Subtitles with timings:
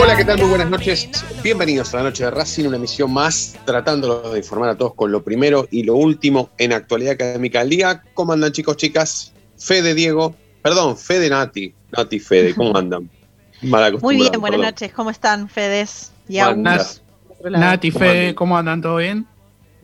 [0.00, 0.38] Hola, ¿qué tal?
[0.38, 1.08] Muy buenas noches.
[1.42, 5.10] Bienvenidos a la noche de Racing, una emisión más, tratando de informar a todos con
[5.10, 8.04] lo primero y lo último en actualidad académica del día.
[8.14, 9.32] ¿Cómo andan, chicos, chicas?
[9.58, 13.10] Fede, Diego, perdón, Fede, Nati, Nati, Fede, ¿cómo andan?
[14.00, 16.12] Muy bien, buenas noches, ¿cómo están, Fedes?
[16.28, 16.38] Y
[17.50, 18.82] Nati, Fede, ¿cómo andan?
[18.82, 19.26] ¿Todo bien?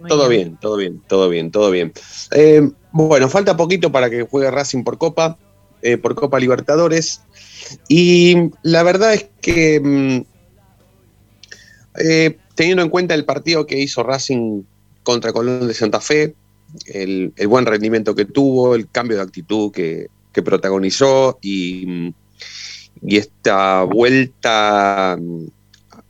[0.08, 1.92] Todo bien, todo bien, todo bien, todo bien.
[2.32, 5.38] Eh, bueno, falta poquito para que juegue Racing por Copa,
[5.82, 7.22] eh, por Copa Libertadores.
[7.88, 10.24] Y la verdad es que, mm,
[12.00, 14.62] eh, teniendo en cuenta el partido que hizo Racing
[15.02, 16.34] contra Colón de Santa Fe,
[16.86, 20.08] el, buen rendimiento que tuvo, el cambio de actitud que,
[20.42, 22.14] protagonizó y, mm,
[23.06, 25.46] y, esta vuelta mm,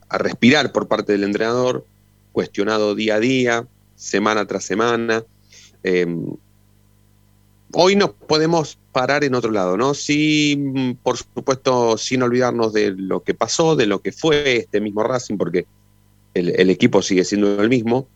[0.09, 1.85] a respirar por parte del entrenador,
[2.31, 5.23] cuestionado día a día, semana tras semana.
[5.83, 6.25] Em,
[7.73, 9.93] hoy nos podemos parar en otro lado, ¿no?
[9.93, 15.03] Sí, por supuesto, sin olvidarnos de lo que pasó, de lo que fue este mismo
[15.03, 15.65] Racing, porque
[16.33, 18.07] el, equipo sigue siendo el mismo,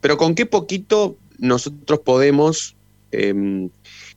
[0.00, 2.76] pero con qué poquito nosotros podemos
[3.10, 3.70] em,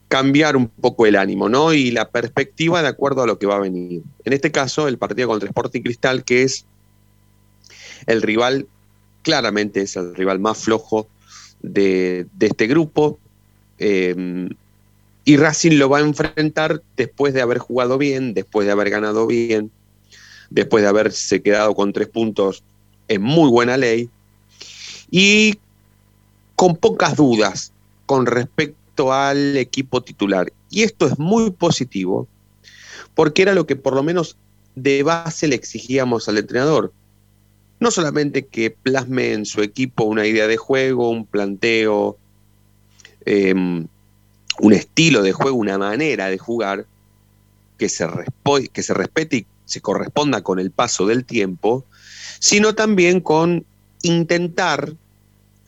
[0.08, 1.74] cambiar un poco el ánimo, ¿no?
[1.74, 4.02] Y la perspectiva de acuerdo a lo que va a venir.
[4.26, 6.66] En este caso, el partido contra Sporting Cristal, que es
[8.08, 8.68] el rival
[9.22, 11.08] claramente es el rival más flojo
[11.62, 13.20] de, este grupo.
[13.78, 14.50] Eh,
[15.24, 19.28] y Racing lo va a enfrentar después de haber jugado bien, después de haber ganado
[19.28, 19.72] bien,
[20.50, 22.64] después de haberse quedado con tres puntos
[23.08, 24.10] en muy buena ley
[25.12, 25.58] y
[26.56, 27.72] con pocas dudas
[28.06, 30.52] con respecto al equipo titular.
[30.70, 32.28] Y esto es muy positivo
[33.14, 34.38] porque era lo que por lo menos
[34.76, 36.94] de base le exigíamos al entrenador
[37.82, 42.16] no solamente que plasme en su equipo una idea de juego, un planteo,
[43.26, 43.88] em,
[44.60, 46.86] un estilo de juego, una manera de jugar
[47.80, 48.08] que se,
[48.72, 51.84] que se respete y se corresponda con el paso del tiempo,
[52.40, 53.66] sino también con
[54.04, 54.94] intentar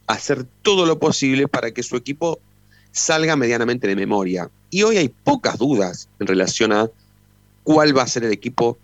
[0.05, 2.39] hacer todo lo posible para que su equipo
[2.91, 4.51] salga medianamente de memoria.
[4.69, 6.91] Y hoy hay pocas dudas en relación a
[7.63, 8.77] cuál va a ser el equipo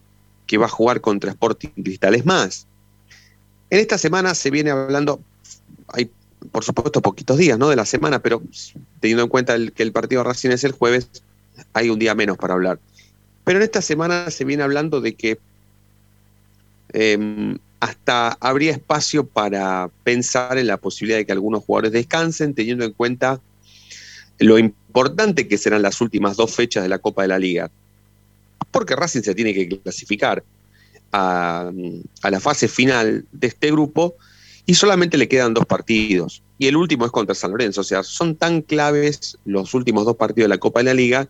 [0.48, 2.16] que va a jugar contra Sporting Cristal.
[2.16, 2.66] Es más,
[3.70, 5.22] en esta semana se viene hablando,
[5.88, 6.10] hay
[6.52, 7.70] por supuesto poquitos días ¿no?
[7.70, 8.42] de la semana, pero
[9.00, 11.10] teniendo en cuenta que el partido Racing es el jueves,
[11.74, 12.80] hay un día menos para hablar.
[13.44, 15.40] Pero en esta semana se viene hablando de que
[16.94, 22.86] em, hasta habría espacio para pensar en la posibilidad de que algunos jugadores descansen, teniendo
[22.86, 23.40] en cuenta
[24.40, 27.70] lo importante que serán las últimas dos fechas de la Copa de la Liga.
[28.72, 30.44] Porque Racing se tiene que clasificar
[31.12, 31.72] a,
[32.30, 34.16] la fase final de este grupo
[34.66, 36.44] y solamente le quedan dos partidos.
[36.58, 37.82] Y el último es contra San Lorenzo.
[37.82, 41.30] O sea, son tan claves los últimos dos partidos de la Copa de la Liga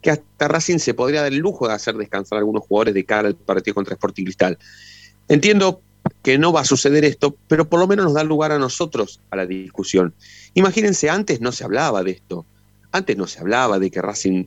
[0.00, 3.04] que hasta Racing se podría dar el lujo de hacer descansar a algunos jugadores de
[3.04, 4.58] cara al partido contra Sporting Cristal.
[5.28, 5.80] Entiendo
[6.22, 9.20] que no va a suceder esto, pero por lo menos nos da lugar a nosotros
[9.30, 10.14] a la discusión.
[10.52, 12.44] Imagínense, antes no se hablaba de esto.
[12.92, 14.44] Antes no se hablaba de que Racing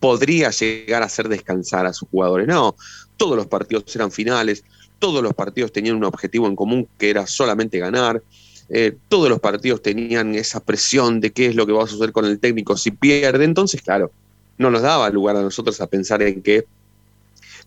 [0.00, 2.48] podría llegar a hacer descansar a sus jugadores.
[2.48, 2.74] No,
[3.20, 4.64] todos los partidos eran finales,
[4.98, 8.22] todos los partidos tenían un objetivo en común que era solamente ganar,
[8.70, 12.12] eh, todos los partidos tenían esa presión de qué es lo que va a suceder
[12.12, 14.10] con el técnico si pierde, entonces claro,
[14.56, 16.64] no nos daba lugar a nosotros a pensar en que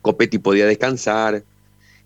[0.01, 1.43] Copetti podía descansar,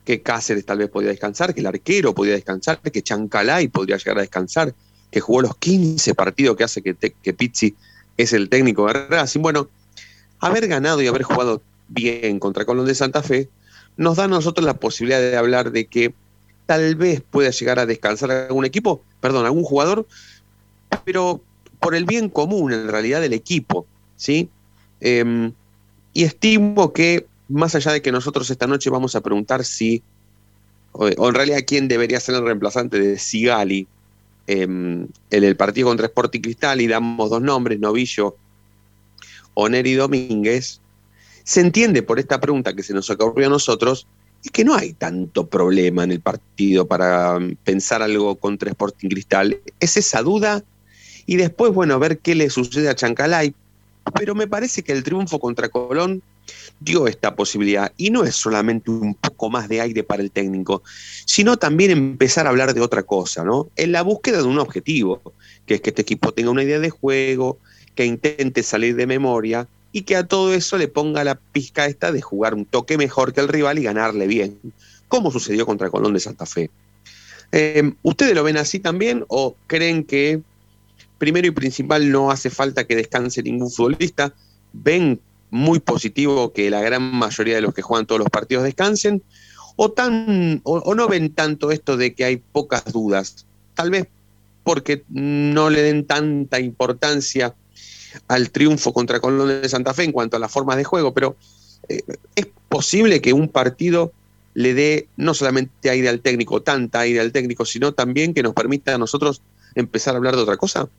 [0.03, 4.17] que Cáceres tal vez podía descansar, que el arquero podía descansar, que Chancalay podría llegar
[4.17, 4.75] a descansar,
[5.09, 7.73] que jugó los 15 partidos que hace que, que Pizzi
[8.17, 9.39] es el técnico de Racing.
[9.39, 9.69] Bueno,
[10.41, 13.49] haber ganado y haber jugado bien contra Colón de Santa Fe,
[13.95, 16.13] nos da a nosotros la posibilidad de hablar de que
[16.65, 20.05] tal vez pueda llegar a descansar algún equipo, perdón, algún jugador,
[21.05, 21.41] pero
[21.79, 24.49] por el bien común, en realidad, del equipo, ¿sí?
[24.99, 25.53] Em,
[26.13, 30.03] y estimo que, más allá de que nosotros esta noche vamos a preguntar si,
[30.91, 33.87] o, en realidad quién debería ser el reemplazante de Sigali
[34.47, 38.35] em, en el partido contra Sporting Cristal, y damos dos nombres, Novillo
[39.53, 40.81] o Neri Domínguez,
[41.47, 44.05] se entiende por esta pregunta que se nos ocurrió a nosotros,
[44.43, 49.57] es que no hay tanto problema en el partido para pensar algo contra Sporting Cristal.
[49.79, 50.61] Es esa duda
[51.25, 53.55] y después, bueno, ver qué le sucede a Chancalay.
[54.13, 56.21] Pero me parece que el triunfo contra Colón
[56.81, 57.93] dio esta posibilidad.
[57.95, 60.83] Y no es solamente un poco más de aire para el técnico,
[61.25, 63.69] sino también empezar a hablar de otra cosa, ¿no?
[63.77, 65.21] En la búsqueda de un objetivo,
[65.65, 67.57] que es que este equipo tenga una idea de juego,
[67.95, 72.11] que intente salir de memoria y que a todo eso le ponga la pizca esta
[72.11, 74.59] de jugar un toque mejor que el rival y ganarle bien,
[75.07, 76.69] como sucedió contra Colón de Santa Fe.
[77.51, 80.41] Eh, ¿Ustedes lo ven así también o creen que
[81.17, 84.33] primero y principal no hace falta que descanse ningún futbolista.
[84.73, 85.19] Ven
[85.49, 89.23] muy positivo que la gran mayoría de los que juegan todos los partidos descansen,
[89.75, 93.45] o, tan, o, no ven tanto esto de que hay pocas dudas,
[93.75, 94.07] tal vez
[94.63, 97.55] porque no le den tanta importancia
[98.27, 101.35] al triunfo contra Colón de Santa Fe en cuanto a las formas de juego, pero
[101.89, 102.01] eh,
[102.35, 104.11] es posible que un partido
[104.53, 108.53] le dé no solamente aire al técnico, tanta aire al técnico, sino también que nos
[108.53, 109.41] permita a nosotros
[109.75, 110.89] empezar a hablar de otra cosa.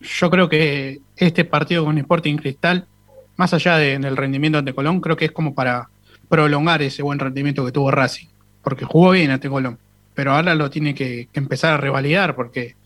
[0.00, 2.86] Yo creo que este partido con Sporting Cristal,
[3.36, 5.88] más allá del rendimiento ante Colón, creo que es como para
[6.30, 8.28] prolongar ese buen rendimiento que tuvo Racing,
[8.62, 9.78] porque jugó bien ante Colón,
[10.14, 12.76] pero ahora lo tiene que, empezar a revalidar, porque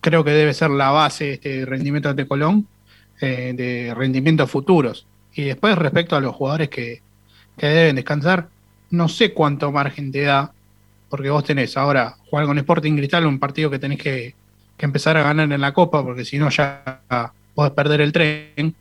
[0.00, 2.66] creo que debe ser la base de este rendimiento ante Colón,
[3.20, 5.06] eh, de rendimientos futuros.
[5.32, 7.02] Y después respecto a los jugadores que,
[7.56, 8.48] que deben descansar,
[8.90, 10.52] no sé cuánto margen te da,
[11.08, 14.34] porque vos tenés ahora jugar con Sporting Cristal, un partido que tenés que
[14.80, 17.02] que empezar a ganar en la Copa, porque si no ya
[17.54, 18.74] podés perder el tren.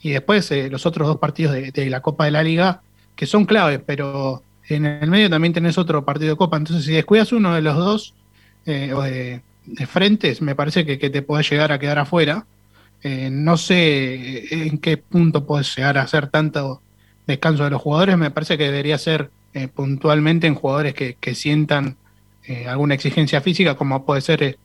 [0.00, 2.82] Y después eh, los otros dos partidos de, la Copa de la Liga,
[3.16, 6.56] que son claves, pero en el medio también tenés otro partido de Copa.
[6.56, 8.14] Entonces, si descuidas uno de los dos
[8.66, 9.42] eh, o de,
[9.86, 12.46] frentes, me parece que, te podés llegar a quedar afuera.
[13.02, 16.80] Eh, no sé en qué punto podés llegar a hacer tanto
[17.26, 18.16] descanso de los jugadores.
[18.16, 19.30] Me parece que debería ser
[19.74, 21.96] puntualmente en jugadores que, que sientan
[22.66, 24.58] alguna exigencia física, como puede ser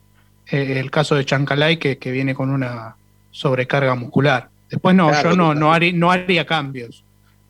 [0.50, 2.96] eh, el caso de Chancalay, que, que, viene con una
[3.30, 4.48] sobrecarga muscular.
[4.68, 7.04] Después no, yo no, no, haría, no haría cambios.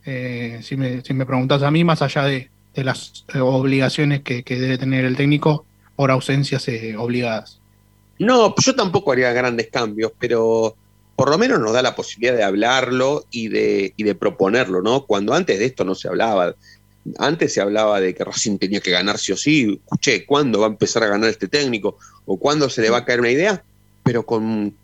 [0.04, 4.42] Eh, si, me, si me preguntas a mí, más allá de, las eh, obligaciones que,
[4.42, 5.66] debe tener el técnico
[5.96, 6.66] por ausencias
[6.96, 7.60] obligadas.
[8.18, 10.74] No, yo tampoco haría grandes cambios, pero
[11.16, 15.04] por lo menos nos da la posibilidad de hablarlo y de, y de proponerlo, ¿no?
[15.04, 16.54] Cuando antes de esto no se hablaba
[17.18, 19.80] antes se hablaba de que Racing tenía que ganar sí o sí.
[19.84, 21.98] Escuché, ¿cuándo va a empezar a ganar este técnico?
[22.26, 23.62] ¿O cuándo se le va a caer una idea?
[24.02, 24.74] Pero con,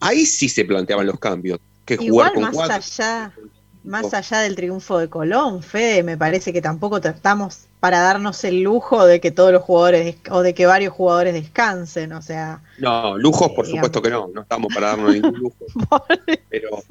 [0.00, 1.60] ahí sí se planteaban los cambios.
[1.84, 3.34] Que Igual más allá,
[3.84, 8.62] más allá del triunfo de Colón, Fede, me parece que tampoco tratamos para darnos el
[8.62, 12.62] lujo de que todos los jugadores o de que varios jugadores descansen, o sea.
[12.78, 15.56] No, lujos por supuesto que no, no estamos para darnos ningún lujo.
[16.48, 16.82] pero,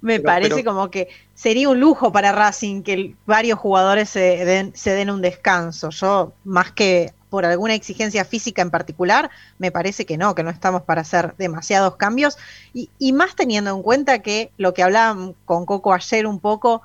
[0.00, 4.92] me parece como que sería un lujo para Racing que varios jugadores se den, se
[4.92, 5.90] den un descanso.
[5.90, 10.50] Yo, más que por alguna exigencia física en particular, me parece que no, que no
[10.50, 12.36] estamos para hacer demasiados cambios.
[12.74, 16.82] Y, y más teniendo en cuenta que lo que hablaban con Coco ayer un poco,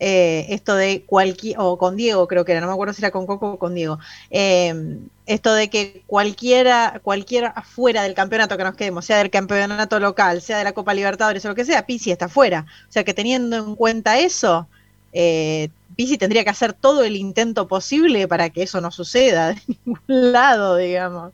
[0.00, 3.12] eh, esto de cualquier, o con Diego creo que era, no me acuerdo si era
[3.12, 8.64] con Coco o con Diego, eh, esto de que cualquiera, cualquiera fuera del campeonato que
[8.64, 11.86] nos quedemos, sea del campeonato local, sea de la Copa Libertadores o lo que sea,
[11.86, 12.66] Pisi está fuera.
[12.88, 14.68] O sea que teniendo en cuenta eso,
[15.14, 19.62] eh, Pisi tendría que hacer todo el intento posible para que eso no suceda de
[19.86, 21.32] ningún lado, digamos.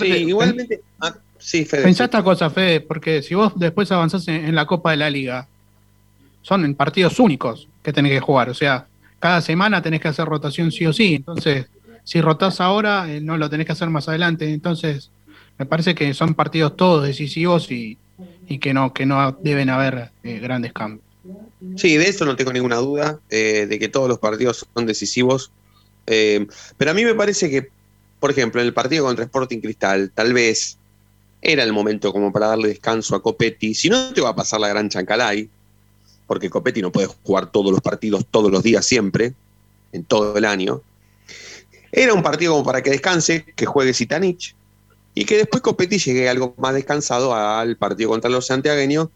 [0.00, 0.80] sí, igualmente.
[1.00, 1.82] Ah, sí, Fede.
[1.82, 5.46] Pensá esta cosa, Fede, porque si vos después avanzás en la Copa de la Liga,
[6.42, 8.48] son en partidos únicos que tenés que jugar.
[8.48, 8.86] O sea,
[9.18, 11.16] cada semana tenés que hacer rotación sí o sí.
[11.16, 11.66] Entonces,
[12.04, 14.52] si rotás ahora, eh, no lo tenés que hacer más adelante.
[14.52, 15.10] Entonces,
[15.58, 17.98] me parece que son partidos todos decisivos y,
[18.60, 21.04] que no que no deben haber eh, grandes cambios.
[21.76, 25.52] Sí, de eso no tengo ninguna duda, eh, de que todos los partidos son decisivos.
[26.06, 27.68] pero a mí me parece que,
[28.18, 30.78] por ejemplo, en el partido contra Sporting Cristal, tal vez
[31.42, 33.74] era el momento como para darle descanso a Copetti.
[33.74, 35.48] Si no, te va a pasar la gran Chancalay,
[36.26, 39.34] porque Copetti no puede jugar todos los partidos todos los días siempre,
[39.92, 40.82] en todo el año.
[41.92, 44.54] Era un partido como para que descanse, que juegue Zitanich,
[45.14, 49.08] y que después Copetti llegue algo más descansado al partido contra los santiagueños,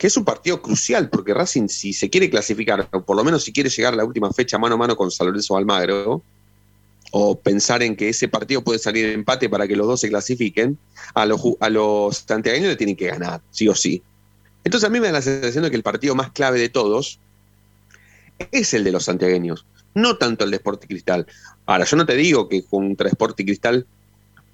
[0.00, 3.44] que es un partido crucial, porque Racing, si se quiere clasificar, o por lo menos
[3.44, 6.22] si quiere llegar a la última fecha mano a mano con San Lorenzo Almagro,
[7.12, 10.08] o pensar en que ese partido puede salir en empate para que los dos se
[10.08, 10.78] clasifiquen,
[11.12, 14.02] a los, a los santiagueños le tienen que ganar, sí o sí.
[14.64, 17.20] Entonces a mí me da la sensación de que el partido más clave de todos
[18.52, 21.26] es el de los santiagueños, no tanto el de Sport Cristal.
[21.66, 23.86] Ahora, yo no te digo que contra Sport Cristal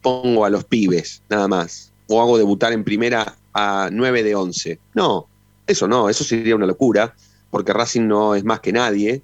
[0.03, 4.81] pongo a los pibes, nada más, o hago debutar en primera a 9 de 11.
[4.95, 5.29] No,
[5.67, 7.15] eso no, eso sería una locura,
[7.51, 9.23] porque Racing no es más que nadie,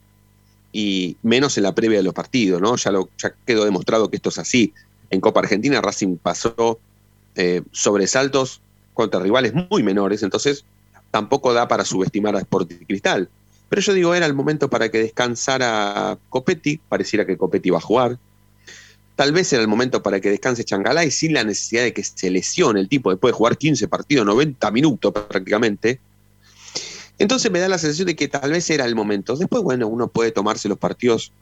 [0.72, 2.76] y menos en la previa de los partidos, ¿no?
[2.76, 4.72] Ya, lo, ya quedó demostrado que esto es así.
[5.10, 6.80] En Copa Argentina Racing pasó
[7.34, 8.62] eh, sobresaltos
[8.94, 10.64] contra rivales muy menores, entonces
[11.10, 13.28] tampoco da para subestimar a Sporting Cristal.
[13.68, 17.82] Pero yo digo, era el momento para que descansara Copetti, pareciera que Copetti iba a
[17.82, 18.18] jugar.
[19.14, 22.30] Tal vez era el momento para que descanse Changalay sin la necesidad de que se
[22.30, 26.00] lesione el tipo después de jugar 15 partidos, 90 minutos prácticamente.
[27.18, 29.36] Entonces me da la sensación de que tal vez era el momento.
[29.36, 31.32] Después, bueno, uno puede tomarse los partidos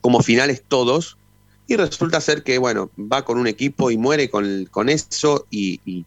[0.00, 1.16] como finales todos
[1.66, 6.04] y resulta ser que, bueno, va con un equipo y muere con, con eso y,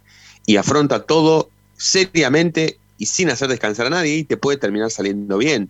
[0.57, 5.69] afronta todo seriamente y sin hacer descansar a nadie y te puede terminar saliendo bien,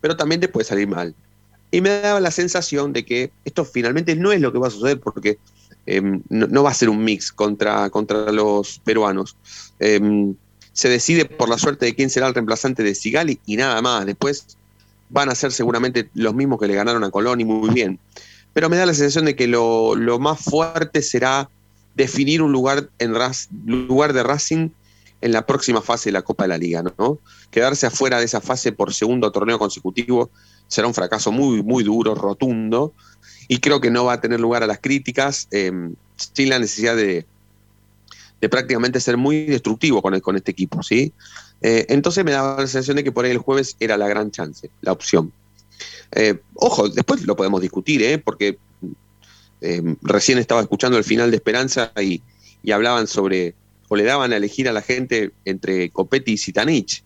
[0.00, 1.14] pero también te puede salir mal.
[1.70, 4.70] Y me daba la sensación de que esto finalmente no es lo que va a
[4.70, 5.38] suceder porque
[5.86, 9.36] em, no, va a ser un mix contra, contra los peruanos.
[9.78, 10.34] Em,
[10.72, 14.06] se decide por la suerte de quién será el reemplazante de Sigali y nada más.
[14.06, 14.56] Después
[15.08, 17.98] van a ser seguramente los mismos que le ganaron a Colón y muy bien.
[18.52, 21.50] Pero me da la sensación de que lo, más fuerte será
[21.94, 23.14] definir un lugar, en
[23.66, 24.70] lugar de Racing
[25.20, 26.82] en la próxima fase de la Copa de la Liga.
[26.82, 27.18] ¿no?
[27.50, 30.30] Quedarse afuera de esa fase por segundo torneo consecutivo
[30.66, 32.94] será un fracaso muy, muy duro, rotundo,
[33.48, 35.72] y creo que no va a tener lugar a las críticas eh,
[36.16, 37.26] sin la necesidad de,
[38.40, 41.12] de prácticamente ser muy destructivo con, con este equipo, ¿sí?
[41.62, 44.30] Eh, entonces me daba la sensación de que por ahí el jueves era la gran
[44.30, 45.32] chance, la opción.
[46.12, 48.18] Eh, ojo, después lo podemos discutir, ¿eh?
[48.18, 48.58] porque
[50.00, 52.22] recién estaba escuchando el final de Esperanza y,
[52.72, 53.54] hablaban sobre,
[53.88, 57.02] o le daban a elegir a la gente entre Copetti y Sitanich.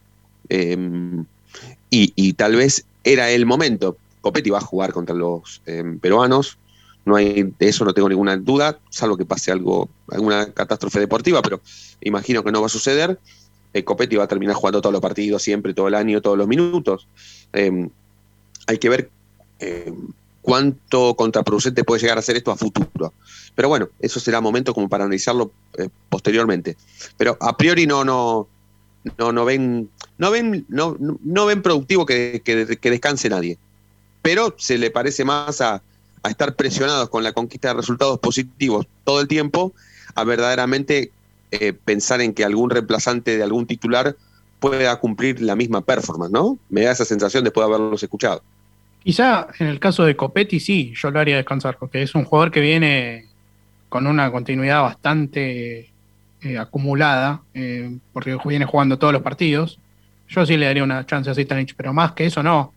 [0.49, 3.97] Y, y, tal vez era el momento.
[4.21, 5.63] Copetti va a jugar contra los
[6.01, 6.59] peruanos,
[7.05, 11.43] no hay, de eso no tengo ninguna duda, salvo que pase algo, alguna catástrofe deportiva,
[11.43, 11.61] pero
[12.01, 13.19] imagino que no va a suceder.
[13.75, 16.49] Eh, Copetti va a terminar jugando todos los partidos, siempre, todo el año, todos los
[16.49, 17.07] minutos.
[17.53, 17.91] Em,
[18.67, 19.11] hay que ver
[19.59, 20.09] em,
[20.41, 23.13] cuánto contraproducente puede llegar a ser esto a futuro.
[23.55, 26.77] Pero bueno, eso será momento como para analizarlo eh, posteriormente.
[27.17, 28.49] Pero a priori no, no,
[29.19, 33.59] no, no ven, no ven, no, no ven productivo que, que descanse nadie.
[34.23, 35.83] Pero se le parece más a,
[36.25, 39.75] a estar presionados con la conquista de resultados positivos todo el tiempo,
[40.15, 41.13] a verdaderamente
[41.51, 44.17] eh, pensar en que algún reemplazante de algún titular
[44.59, 46.59] pueda cumplir la misma performance, ¿no?
[46.71, 48.43] Me da esa sensación después de haberlos escuchado.
[49.03, 52.51] Quizá en el caso de Copetti sí, yo lo haría descansar, porque es un jugador
[52.51, 53.27] que viene
[53.91, 55.91] con una continuidad bastante
[56.41, 59.79] eh, acumulada, eh, porque viene jugando todos los partidos.
[60.29, 62.73] Yo sí le daría una chance a Zitanich, pero más que eso no,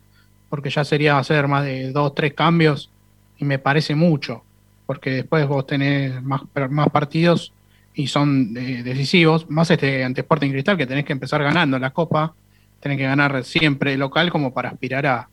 [0.50, 2.92] porque ya sería hacer más de dos, tres cambios
[3.38, 4.44] y me parece mucho,
[4.86, 7.54] porque después vos tenés más, más partidos
[7.94, 11.92] y son eh, decisivos, más este ante Sporting Cristal que tenés que empezar ganando la
[11.92, 12.34] Copa,
[12.80, 15.30] tenés que ganar siempre local como para aspirar a,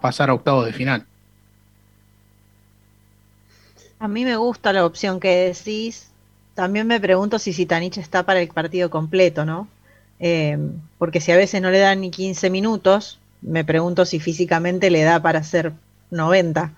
[0.00, 1.06] pasar a octavos de final.
[3.98, 6.10] A mí me gusta la opción que decís.
[6.54, 9.68] También me pregunto si Sitanich está para el partido completo, ¿no?
[10.20, 10.56] Eh,
[10.98, 15.02] porque si a veces no le dan ni 15 minutos, me pregunto si físicamente le
[15.02, 15.72] da para hacer
[16.10, 16.72] 90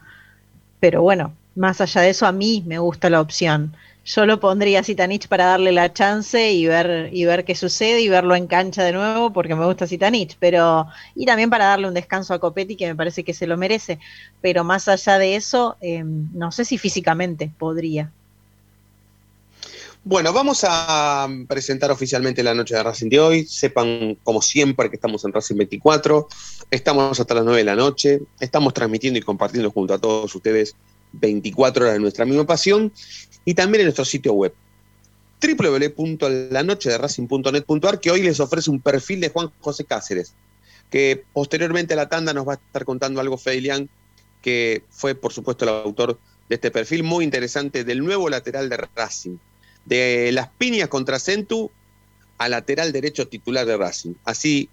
[0.86, 3.74] pero bueno, más allá de eso, a mí me gusta la opción.
[4.04, 8.02] Yo lo pondría a Zitanich para darle la chance y ver, y ver qué sucede
[8.02, 11.88] y verlo en cancha de nuevo porque me gusta Zitanich, pero y también para darle
[11.88, 13.98] un descanso a Copetti que me parece que se lo merece.
[14.40, 18.12] Pero más allá de eso, em, no sé si físicamente podría.
[20.08, 23.44] Bueno, vamos a presentar oficialmente la noche de Racing de hoy.
[23.44, 26.28] Sepan, como siempre, que estamos en Racing 24.
[26.70, 28.20] Estamos hasta las 9 de la noche.
[28.38, 30.76] Estamos transmitiendo y compartiendo junto a todos ustedes
[31.10, 32.92] 24 horas de nuestra misma pasión.
[33.44, 34.54] Y también en nuestro sitio web
[35.42, 40.34] www.lanochederacing.net.ar que hoy les ofrece un perfil de Juan José Cáceres,
[40.88, 43.90] que posteriormente a la tanda nos va a estar contando algo Feilian,
[44.40, 48.76] que fue por supuesto el autor de este perfil muy interesante del nuevo lateral de
[48.94, 49.38] Racing
[49.86, 51.70] de las piñas contra Centu
[52.38, 54.14] a lateral derecho titular de Racing.
[54.24, 54.68] Así,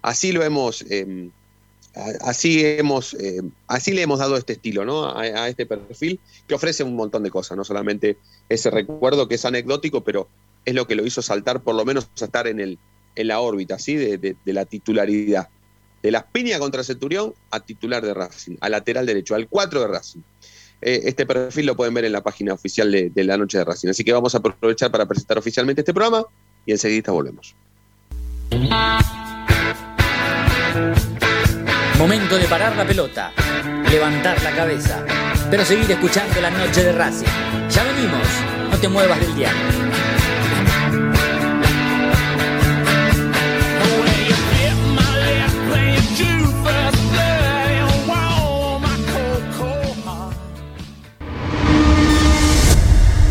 [0.00, 1.30] así lo hemos, em,
[2.22, 5.16] así hemos, em, así le hemos dado este estilo, ¿no?
[5.16, 8.16] A, este perfil que ofrece un montón de cosas, no solamente
[8.48, 10.28] ese recuerdo que es anecdótico, pero
[10.64, 12.78] es lo que lo hizo saltar, por lo menos a estar en, el,
[13.14, 13.96] en la órbita, ¿sí?
[13.96, 15.48] De, la titularidad.
[16.02, 19.86] De las piñas contra Centurión a titular de Racing, a lateral derecho, al 4 de
[19.86, 20.20] Racing.
[20.82, 23.88] Eh, este perfil lo pueden ver en la página oficial de, la noche de Racing.
[23.88, 26.26] Así que vamos a aprovechar para presentar oficialmente este programa
[26.66, 27.54] y enseguida volvemos.
[31.98, 33.32] Momento de parar la pelota,
[33.90, 35.04] levantar la cabeza,
[35.50, 37.26] pero seguir escuchando la noche de Racing.
[37.70, 38.26] Ya venimos,
[38.70, 40.01] no te muevas del diario.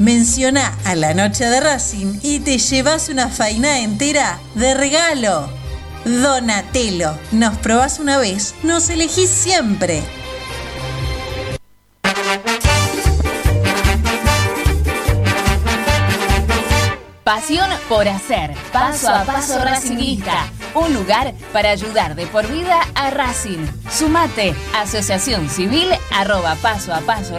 [0.00, 5.50] Menciona a la noche de Racing y te llevas una faina entera de regalo.
[6.06, 10.02] Donatello, nos probás una vez, nos elegís siempre.
[17.22, 20.46] Pasión por hacer, paso a paso Racingista.
[20.72, 23.66] Un lugar para ayudar de por vida a Racing.
[23.92, 27.38] Sumate, asociación civil arroba paso a paso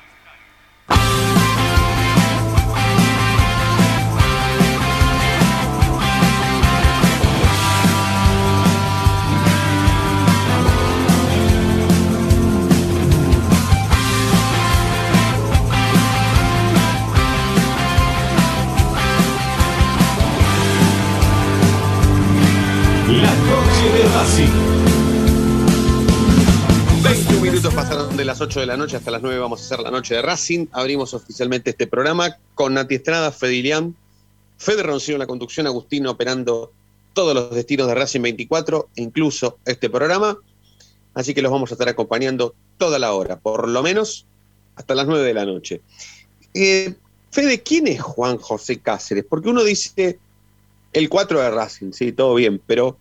[24.21, 24.45] Así.
[27.03, 29.79] 21 minutos pasaron de las 8 de la noche hasta las 9 vamos a hacer
[29.79, 30.67] la noche de Racing.
[30.73, 33.95] Abrimos oficialmente este programa con Nati Estrada, Fedilian,
[34.59, 36.71] Fede Roncillo en la conducción, Agustino operando
[37.13, 40.37] todos los destinos de Racing 24, incluso este programa.
[41.15, 44.27] Así que los vamos a estar acompañando toda la hora, por lo menos
[44.75, 45.81] hasta las 9 de la noche.
[46.53, 46.93] Eh,
[47.31, 49.25] Fede, ¿quién es Juan José Cáceres?
[49.27, 50.19] Porque uno dice
[50.93, 52.99] el 4 de Racing, sí, todo bien, pero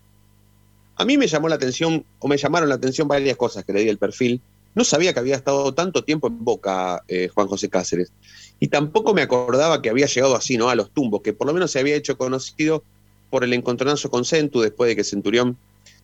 [1.01, 3.81] a mí me llamó la atención, o me llamaron la atención varias cosas que le
[3.81, 4.43] di el perfil.
[4.75, 8.13] No sabía que había estado tanto tiempo en Boca eh, Juan José Cáceres.
[8.61, 10.69] Y tampoco me acordaba que había llegado así, ¿no?
[10.69, 12.85] A los tumbos, que por lo menos se había hecho conocido
[13.31, 15.57] por el encontronazo con Centu después de que Centurión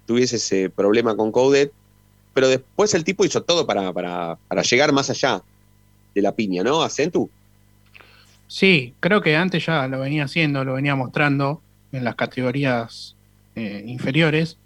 [0.07, 1.73] tuviese ese problema con Coudet.
[2.33, 5.43] Pero después el tipo hizo todo para, para, para llegar más allá
[6.15, 6.83] de la piña, ¿no?
[6.83, 7.29] A Centu.
[8.49, 11.61] Sí, creo que antes ya lo venía haciendo, lo venía mostrando
[11.93, 13.15] en las categorías
[13.55, 14.57] eh, inferiores.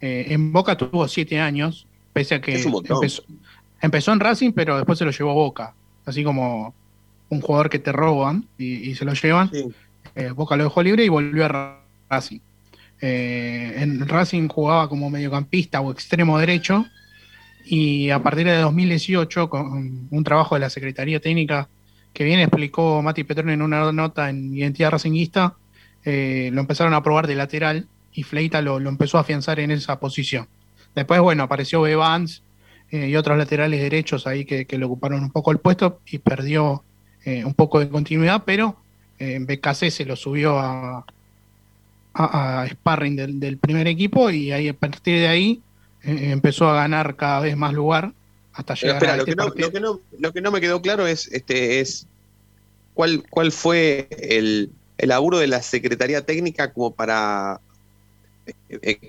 [0.00, 2.62] Eh, en Boca tuvo siete años, pese a que
[3.80, 5.74] empezó, en Racing, pero después se lo llevó a Boca.
[6.04, 6.74] Así como
[7.28, 9.50] un jugador que te roban y, se lo llevan.
[10.14, 12.40] Eh, Boca lo dejó libre y volvió a Racing.
[13.00, 16.86] en Racing jugaba como mediocampista o extremo derecho
[17.64, 21.68] y a partir de 2018, con un trabajo de la Secretaría Técnica
[22.12, 25.54] que bien explicó Mati Petrón en una nota en Identidad Racinguista,
[26.04, 29.98] eh, lo empezaron a probar de lateral y Fleita lo, empezó a afianzar en esa
[30.00, 30.48] posición.
[30.94, 32.42] Después, bueno, apareció Evans
[32.90, 36.82] eh, y otros laterales derechos ahí que, le ocuparon un poco el puesto y perdió
[37.24, 38.76] eh, un poco de continuidad, pero
[39.18, 41.04] BKC se lo subió a,
[42.14, 45.60] a, sparring del, primer equipo y ahí a partir de ahí
[46.02, 48.14] empezó a ganar cada vez más lugar
[48.52, 49.36] hasta llegar a lo, este que
[49.80, 52.06] no, lo, que no, me quedó claro es, este, es
[52.94, 57.69] cuál, cuál fue el, el laburo de la Secretaría Técnica como para eh,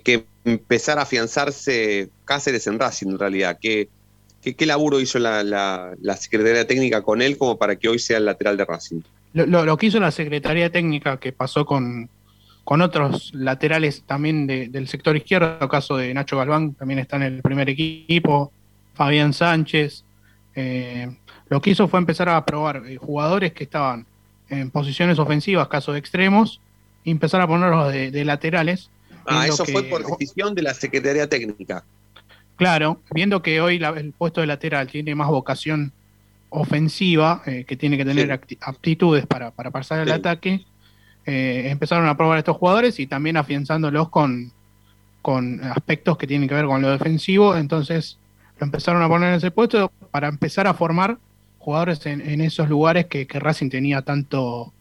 [0.03, 3.57] que empezara a afianzarse Cáceres en Racing en realidad.
[3.61, 3.89] ¿Qué,
[4.41, 8.57] qué, laburo hizo la, Secretaría Técnica con él como para que hoy sea el lateral
[8.57, 9.01] de Racing?
[9.33, 12.09] Lo, que hizo la Secretaría Técnica, que pasó con,
[12.63, 17.41] con otros laterales también del sector izquierdo, caso de Nacho Galván, también está en el
[17.41, 18.51] primer equipo,
[18.93, 20.03] Fabián Sánchez.
[20.55, 21.09] Eh,
[21.49, 24.05] lo que hizo fue empezar a probar eh, jugadores que estaban
[24.49, 26.59] en posiciones ofensivas, caso de extremos,
[27.03, 28.89] y empezar a ponerlos de, laterales.
[29.31, 31.83] Ah, eso fue por decisión de la Secretaría Técnica.
[32.55, 35.91] Claro, viendo que hoy el puesto de lateral tiene más vocación
[36.49, 40.65] ofensiva, eh, que tiene que tener aptitudes para, pasar al ataque,
[41.25, 44.51] empezaron a probar a estos jugadores y también afianzándolos con,
[45.21, 47.55] con aspectos que tienen que ver con lo defensivo.
[47.55, 48.17] Entonces,
[48.59, 51.17] empezaron a poner en ese puesto para empezar a formar
[51.59, 54.73] jugadores en, esos lugares que, Racing tenía tanto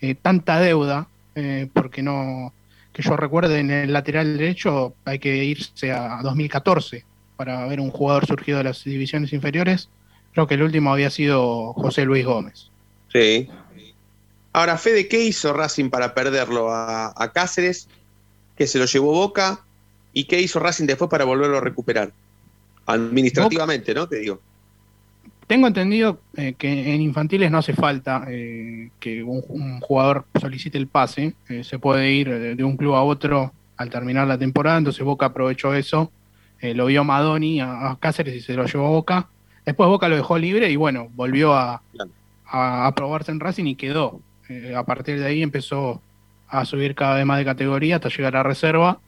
[0.00, 2.52] eh, tanta deuda, eh, porque no,
[2.96, 7.04] que yo recuerde en el lateral derecho hay que irse a 2014
[7.36, 9.90] para ver un jugador surgido de las divisiones inferiores.
[10.32, 12.70] Creo que el último había sido José Luis Gómez.
[13.12, 13.50] Sí.
[14.54, 17.86] Ahora, Fede, ¿qué hizo Racing para perderlo a, Cáceres?
[18.56, 19.60] Que se lo llevó Boca.
[20.14, 22.12] ¿Y qué hizo Racing después para volverlo a recuperar?
[22.86, 24.08] Administrativamente, ¿no?
[24.08, 24.40] Te digo.
[25.46, 30.88] Tengo entendido eh, que en infantiles no hace falta eh, que un, jugador solicite el
[30.88, 35.04] pase, eh, se puede ir de, un club a otro al terminar la temporada, entonces
[35.04, 36.10] Boca aprovechó eso,
[36.62, 39.28] lo vio Madoni a, Cáceres y se lo llevó a Boca,
[39.64, 41.80] después Boca lo dejó libre y bueno, volvió a,
[42.46, 44.20] a, probarse en Racing y quedó.
[44.74, 46.00] a partir de ahí empezó
[46.48, 48.98] a subir cada vez más de categoría hasta llegar a reserva.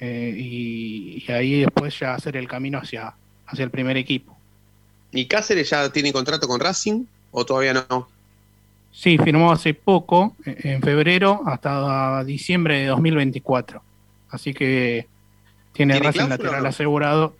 [0.00, 3.14] Y, y ahí después ya hacer el camino hacia,
[3.46, 4.33] hacia el primer equipo.
[5.14, 8.08] ¿Y Cáceres ya tiene contrato con Racing o todavía no?
[8.90, 13.82] Sí, firmó hace poco, en febrero, hasta diciembre de 2024.
[14.30, 15.06] Así que
[15.72, 17.36] tiene Racing lateral asegurado.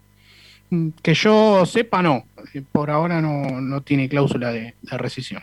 [0.71, 2.25] Mm, que yo sepa, no.
[2.71, 5.43] Por ahora no, tiene cláusula de, rescisión.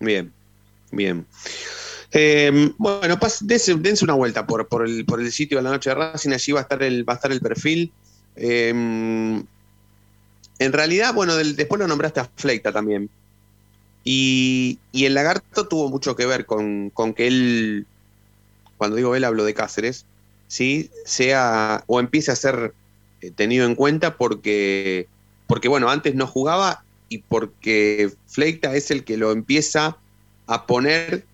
[0.00, 0.32] Bien,
[0.90, 1.26] bien.
[2.10, 5.96] Em, bueno, dense, una vuelta por, por, el, por el sitio de la noche de
[5.96, 7.92] Racing, allí va a estar el, va a estar el perfil.
[8.36, 9.42] Eh,
[10.58, 13.10] en realidad, bueno, después lo nombraste a Fleita también.
[14.04, 17.86] Y, el lagarto tuvo mucho que ver con, que él,
[18.76, 20.04] cuando digo él, hablo de Cáceres,
[20.48, 20.90] ¿sí?
[21.04, 22.74] sea o empiece a ser
[23.20, 25.08] eh, tenido en cuenta porque,
[25.46, 29.96] porque, bueno, antes no jugaba y porque Fleita es el que lo empieza
[30.46, 31.24] a poner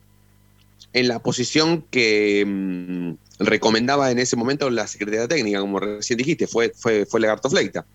[0.93, 3.13] en la posición que mm,
[3.45, 7.87] recomendaba en ese momento la Secretaría Técnica, como recién dijiste, fue, fue, fue Lagarto Fleita.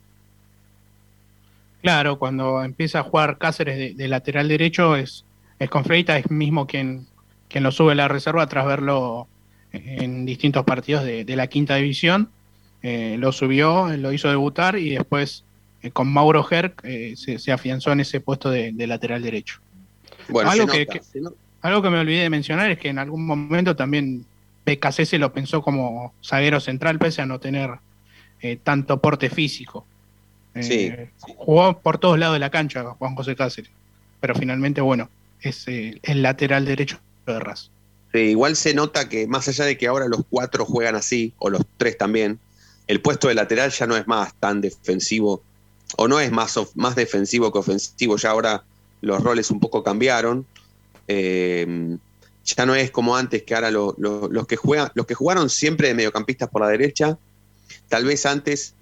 [1.83, 5.25] Claro, cuando empieza a jugar Cáceres de, lateral derecho es,
[5.59, 7.07] es con Freita, es mismo quien,
[7.49, 9.27] quien lo sube a la reserva tras verlo
[9.73, 12.29] en distintos partidos de, la quinta división.
[12.83, 15.43] Eh, lo subió, lo hizo debutar y después
[15.81, 19.59] eh, con Mauro Herc eh, se, afianzó en ese puesto de, lateral derecho.
[20.29, 20.87] Bueno, algo, que,
[21.61, 24.25] algo que me olvidé de mencionar es que en algún momento también
[24.63, 27.71] PKC se lo pensó como zaguero central, pese a no tener
[28.63, 29.85] tanto porte físico.
[30.55, 33.71] Eh, jugó por todos lados de la cancha Juan José Cáceres,
[34.19, 35.09] pero finalmente, bueno,
[35.41, 37.71] es eh, el lateral derecho de Raz.
[38.13, 41.63] igual se nota que más allá de que ahora los cuatro juegan así, o los
[41.77, 42.39] tres también,
[42.87, 45.41] el puesto de lateral ya no es más tan defensivo,
[45.97, 48.63] o no es más, más defensivo que ofensivo, ya ahora
[49.01, 50.45] los roles un poco cambiaron.
[51.07, 51.97] Eh,
[52.45, 53.95] ya no es como antes, que ahora los,
[54.47, 57.17] que juegan, los que jugaron siempre de mediocampistas por la derecha,
[57.87, 58.75] tal vez antes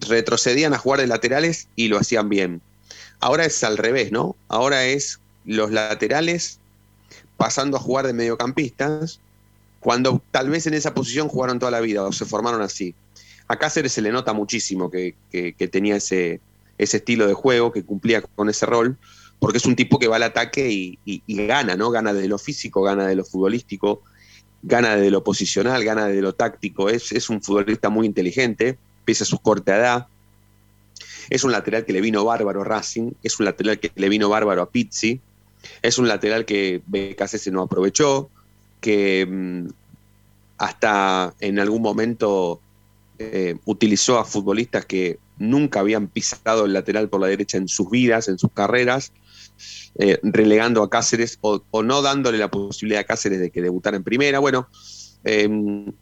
[0.00, 2.60] retrocedían a jugar de laterales y lo hacían bien.
[3.20, 4.36] Ahora es al revés, ¿no?
[4.48, 6.58] Ahora es los laterales
[7.36, 9.20] pasando a jugar de mediocampistas,
[9.80, 12.94] cuando tal vez en esa posición jugaron toda la vida o se formaron así.
[13.48, 15.14] A Cáceres se le nota muchísimo que,
[15.70, 16.40] tenía ese,
[16.78, 18.96] ese estilo de juego, que cumplía con ese rol,
[19.38, 21.90] porque es un tipo que va al ataque y, gana, ¿no?
[21.90, 24.02] Gana de lo físico, gana de lo futbolístico,
[24.62, 26.88] gana de lo posicional, gana de lo táctico.
[26.88, 30.06] Es, es un futbolista muy inteligente, pese a su corta edad.
[31.30, 34.28] Es un lateral que le vino bárbaro a Racing, es un lateral que le vino
[34.28, 35.20] bárbaro a Pizzi,
[35.82, 36.82] es un lateral que
[37.26, 38.30] se no aprovechó,
[38.80, 39.68] que mm,
[40.58, 42.60] hasta en algún momento
[43.18, 47.90] eh, utilizó a futbolistas que nunca habían pisado el lateral por la derecha en sus
[47.90, 49.12] vidas, en sus carreras,
[49.98, 54.04] eh, relegando a Cáceres o, no dándole la posibilidad a Cáceres de que debutara en
[54.04, 54.38] primera.
[54.38, 54.68] Bueno,
[55.24, 55.92] em,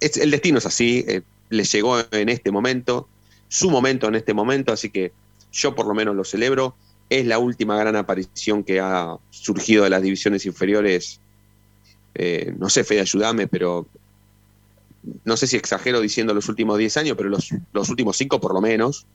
[0.00, 1.04] el destino es así,
[1.52, 3.08] eh, le llegó en este momento,
[3.48, 5.12] su momento en este momento, así que
[5.52, 6.74] yo por lo menos lo celebro.
[7.10, 11.20] Es la última gran aparición que ha surgido de las divisiones inferiores.
[12.14, 13.86] Eh, no sé, Fede, ayúdame, pero
[15.24, 18.54] no sé si exagero diciendo los últimos 10 años, pero los, los últimos 5 por
[18.54, 19.06] lo menos.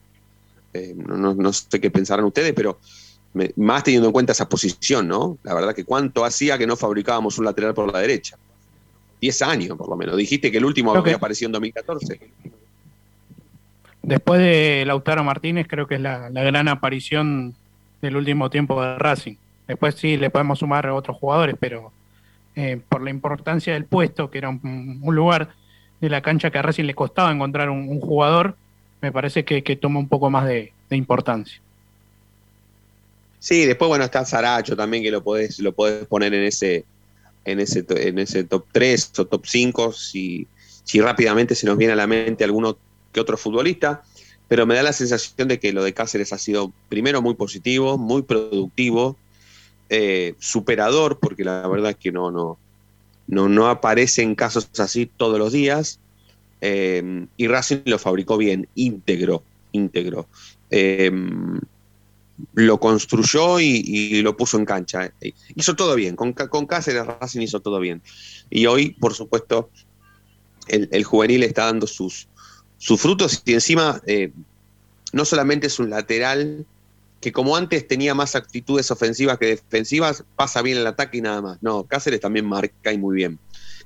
[0.94, 2.78] no, no, sé qué pensarán ustedes, pero
[3.56, 5.38] más teniendo en cuenta esa posición, ¿no?
[5.42, 8.38] La verdad que cuánto hacía que no fabricábamos un lateral por la derecha.
[9.20, 10.16] Diez años, por lo menos.
[10.16, 12.20] Dijiste que el último había aparecido en 2014.
[14.02, 17.54] Después de Lautaro Martínez, creo que es la, gran aparición
[18.00, 19.34] del último tiempo de Racing.
[19.66, 21.92] Después sí le podemos sumar a otros jugadores, pero
[22.54, 25.50] eh, por la importancia del puesto, que era un, lugar
[26.00, 28.56] de la cancha que a Racing le costaba encontrar un, jugador,
[29.02, 31.60] me parece que, toma un poco más de importancia.
[33.40, 36.84] Sí, después bueno está Saracho también que lo podés, lo podés poner en ese,
[37.50, 40.46] en ese, en ese top 3 o top 5 si,
[40.84, 42.78] si rápidamente se nos viene a la mente alguno
[43.12, 44.02] que otro futbolista,
[44.48, 47.98] pero me da la sensación de que lo de Cáceres ha sido primero muy positivo,
[47.98, 49.16] muy productivo,
[49.88, 52.58] eh, superador, porque la verdad es que no, no,
[53.26, 56.00] no, no aparece en casos así todos los días,
[56.60, 60.26] eh, y Racing lo fabricó bien, íntegro, íntegro.
[60.70, 61.10] Eh,
[62.54, 65.12] lo construyó y, lo puso en cancha.
[65.54, 68.02] Hizo todo bien, con, con Cáceres Racing hizo todo bien.
[68.50, 69.70] Y hoy, por supuesto,
[70.68, 72.28] el, juvenil está dando sus,
[72.76, 74.32] sus frutos y encima eh,
[75.12, 76.66] no solamente es un lateral
[77.20, 81.42] que como antes tenía más actitudes ofensivas que defensivas, pasa bien el ataque y nada
[81.42, 81.58] más.
[81.62, 83.38] No, Cáceres también marca y muy bien.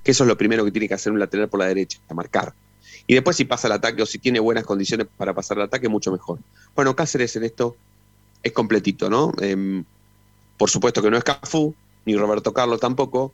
[0.05, 2.53] Que eso es lo primero que tiene que hacer un lateral por la derecha, marcar.
[3.07, 5.89] Y después si pasa el ataque o si tiene buenas condiciones para pasar el ataque,
[5.89, 6.41] mucho mejor.
[6.75, 7.77] Bueno, Cáceres en esto
[8.43, 9.33] es completito, ¿no?
[9.41, 9.85] Em,
[10.57, 11.75] por supuesto que no es Cafú,
[12.05, 13.33] ni Roberto Carlos tampoco.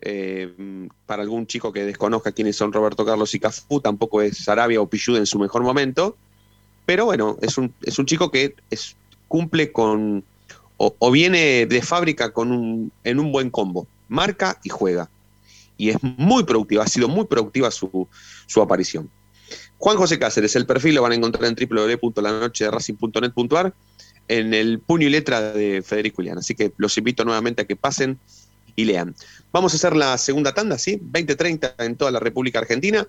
[0.00, 4.80] Em, para algún chico que desconozca quiénes son Roberto Carlos y Cafú, tampoco es Sarabia
[4.80, 6.16] o Pichud en su mejor momento.
[6.86, 8.96] Pero bueno, es un, es un chico que es,
[9.28, 10.24] cumple con.
[10.76, 13.86] O, viene de fábrica con un, en un buen combo.
[14.08, 15.08] Marca y juega.
[15.78, 18.08] Y es muy productiva, ha sido muy productiva su,
[18.46, 19.08] su aparición.
[19.78, 23.72] Juan José Cáceres, el perfil lo van a encontrar en www.lanochederacing.net.ar
[24.28, 26.38] en el puño y letra de Federico Julián.
[26.38, 28.18] Así que los invito nuevamente a que pasen
[28.76, 29.14] y lean.
[29.52, 31.00] Vamos a hacer la segunda tanda, ¿sí?
[31.00, 33.06] 20-30 en toda la República Argentina.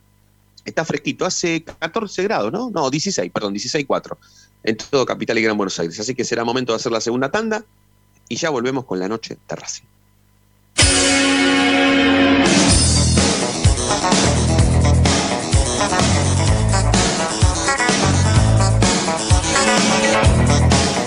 [0.63, 2.69] Está fresquito, hace 14 grados, ¿no?
[2.71, 4.17] No, 16, perdón, 16-4
[4.63, 5.99] en todo Capital y Gran Buenos Aires.
[5.99, 7.63] Así que será momento de hacer la segunda tanda
[8.27, 9.83] y ya volvemos con la noche de.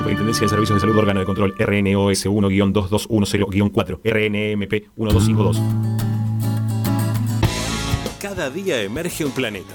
[0.00, 5.60] Superintendencia de Servicios de Salud Órgano de Control RNOS 1-2210-4 RNMP 1252
[8.18, 9.74] Cada día emerge un planeta,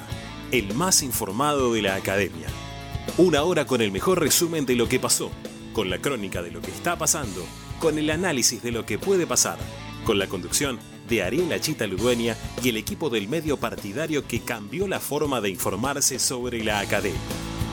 [0.52, 2.48] el más informado de la academia.
[3.20, 5.30] Una hora con el mejor resumen de lo que pasó,
[5.74, 7.46] con la crónica de lo que está pasando,
[7.78, 9.60] con el análisis de lo que puede pasar,
[10.06, 14.88] con la conducción de Ariel Chita Ludueña y el equipo del medio partidario que cambió
[14.88, 17.22] la forma de informarse sobre la academia.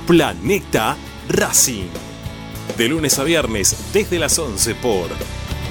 [0.07, 0.99] Planeta
[1.31, 2.12] Racing.
[2.77, 5.09] De lunes a viernes desde las 11 por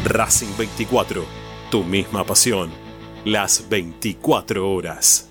[0.06, 1.26] Racing 24.
[1.72, 2.70] Tu misma pasión.
[3.26, 5.31] Las 24 horas.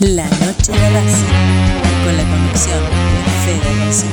[0.00, 1.26] La noche de Racing,
[2.04, 4.10] con la conducción de Fede.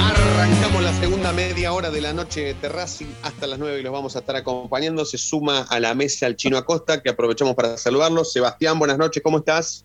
[0.00, 3.92] Arrancamos la segunda media hora de la noche de Racing hasta las 9 y los
[3.92, 5.04] vamos a estar acompañando.
[5.04, 8.24] Se suma a la mesa el chino Acosta, que aprovechamos para saludarlo.
[8.24, 9.84] Sebastián, buenas noches, ¿cómo estás?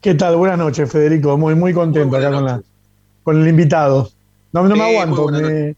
[0.00, 0.36] ¿Qué tal?
[0.36, 1.36] Buenas noches, Federico.
[1.38, 2.60] Muy, muy contento acá con, la,
[3.22, 4.10] con el invitado.
[4.52, 5.28] No, no me Eh, aguanto.
[5.28, 5.76] me-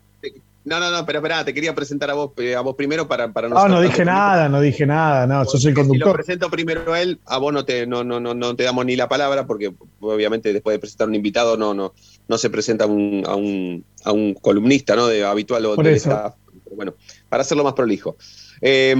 [0.63, 3.33] No, no, no, pero espera, te quería presentar a vos, eh, a vos primero para,
[3.33, 5.27] para No, no dije nada, no dije nada.
[5.27, 6.15] No, yo soy Si lo conductor.
[6.17, 8.95] presento primero a él, a vos no te, no, no, no, no te damos ni
[8.95, 11.95] la palabra, porque obviamente después de presentar a un invitado no, no,
[12.29, 15.07] no se presenta a un, a un, a un columnista ¿no?
[15.07, 16.35] de habitual o staff.
[16.65, 16.95] Pero bueno,
[17.31, 18.17] para hacerlo más prolijo.
[18.61, 18.95] Eh,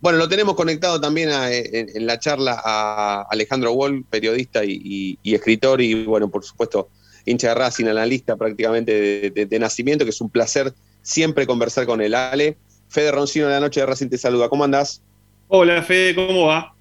[0.00, 4.72] bueno, lo tenemos conectado también a- en, en la charla a Alejandro Wall, periodista y,
[4.84, 6.90] y- y escritor, y bueno, por supuesto,
[7.24, 10.74] hincha de Racing, analista prácticamente de, de- de nacimiento, que es un placer
[11.08, 12.14] siempre conversar con él.
[12.14, 12.56] Ale,
[12.88, 14.48] Fede Roncino de la noche de Racing te saluda.
[14.48, 15.00] ¿Cómo andás?
[15.48, 16.74] Hola Fede, ¿cómo va?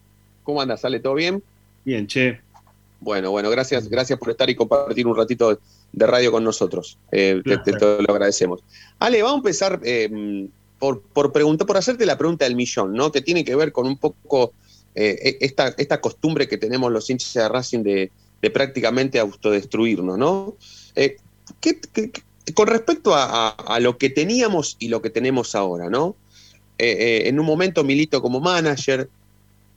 [0.44, 0.82] ¿Cómo andas?
[0.82, 1.42] ¿Sale todo bien?
[1.86, 2.42] Bien, che.
[3.00, 5.58] Bueno, bueno, gracias, gracias por estar y compartir un ratito
[5.94, 6.98] de radio con nosotros.
[7.12, 8.62] Eh, te, te- te lo agradecemos.
[9.00, 10.48] Ale, vamos a empezar eh,
[10.80, 13.12] por, por preguntar, por hacerte la pregunta del millón, ¿no?
[13.12, 14.52] Que tiene que ver con un poco
[14.96, 18.12] eh, esta, esta costumbre que tenemos los hinchas de Racing de,
[18.42, 20.56] de prácticamente autodestruirnos, ¿no?
[20.96, 21.16] Eh,
[21.62, 26.16] ¿qué- qué- qué- con respecto a, lo que teníamos y lo que tenemos ahora, ¿no?
[26.78, 29.10] Eh, eh, en un momento Milito como manager,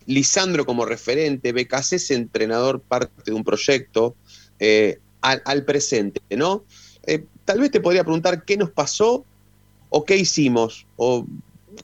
[0.06, 4.14] Lisandro como referente, BKC entrenador parte de un proyecto,
[4.58, 6.64] eh, al, presente, ¿no?
[7.44, 9.24] Tal vez te podría preguntar qué nos pasó
[9.88, 11.26] o qué hicimos, o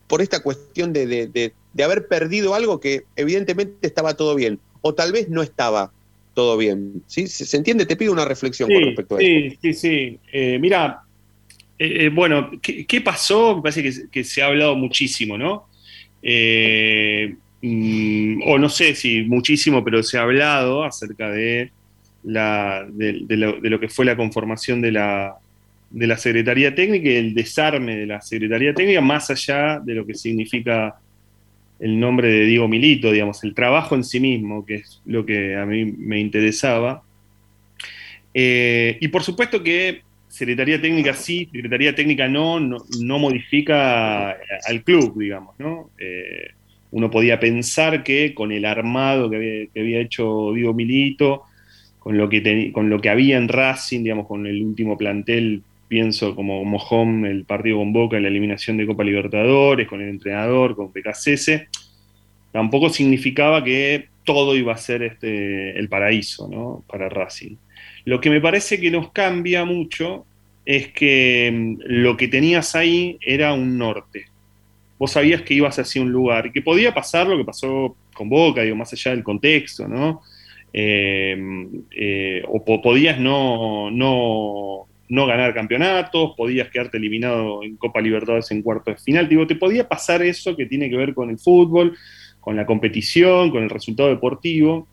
[0.07, 4.94] por esta cuestión de- de- de haber perdido algo que evidentemente estaba todo bien, o
[4.94, 5.92] tal vez no estaba
[6.37, 7.03] todo bien.
[7.07, 7.27] ¿sí?
[7.27, 7.87] ¿Se, entiende?
[7.87, 9.57] Te pido una reflexión con Sí, respecto a esto.
[9.62, 10.18] sí, sí, sí.
[10.31, 11.01] Eh, mira,
[11.79, 13.56] eh, eh, bueno, ¿qué, qué pasó?
[13.56, 15.65] Me parece que, se- que se ha hablado muchísimo, ¿no?
[16.23, 21.73] Eh, mm, o no sé si muchísimo, pero se ha hablado acerca de,
[22.25, 25.37] la, de, de lo, de lo que fue la conformación de la,
[25.88, 30.04] de la Secretaría Técnica y el desarme de la Secretaría Técnica, más allá de lo
[30.06, 30.96] que significa
[31.79, 35.56] el nombre de Diego Milito, digamos, el trabajo en sí mismo, que es lo que
[35.56, 37.02] a mí me interesaba.
[38.33, 44.31] Eh, y por supuesto que Secretaría Técnica sí, Secretaría Técnica no, no, modifica
[44.66, 45.90] al club, digamos, ¿no?
[45.98, 46.50] Eh,
[46.90, 51.42] uno podía pensar que con el armado que había, hecho Diego Milito,
[51.98, 56.35] con lo, que con lo que había en Racing, digamos, con el último plantel, pienso
[56.35, 60.93] como, home, el partido con Boca la eliminación de Copa Libertadores, con el entrenador, con
[60.93, 61.63] PKCS,
[62.53, 66.85] tampoco significaba que todo iba a ser este, el paraíso ¿no?
[66.89, 67.57] para Racing.
[68.05, 70.27] Lo que me parece que nos cambia mucho
[70.65, 74.27] es que mm, lo que tenías ahí era un norte.
[74.99, 78.63] Vos sabías que ibas hacia un lugar que podía pasar lo que pasó con Boca,
[78.63, 80.23] digo, más allá del contexto, ¿no?
[80.73, 81.37] Eh,
[81.93, 88.63] eh, o podías no, no, no, ganar campeonatos, podías quedarte eliminado en Copa Libertadores en
[88.63, 89.29] cuarto de final.
[89.29, 91.96] Digo, te podía pasar eso que tiene que ver con el fútbol,
[92.40, 94.87] con la competición, con el resultado deportivo,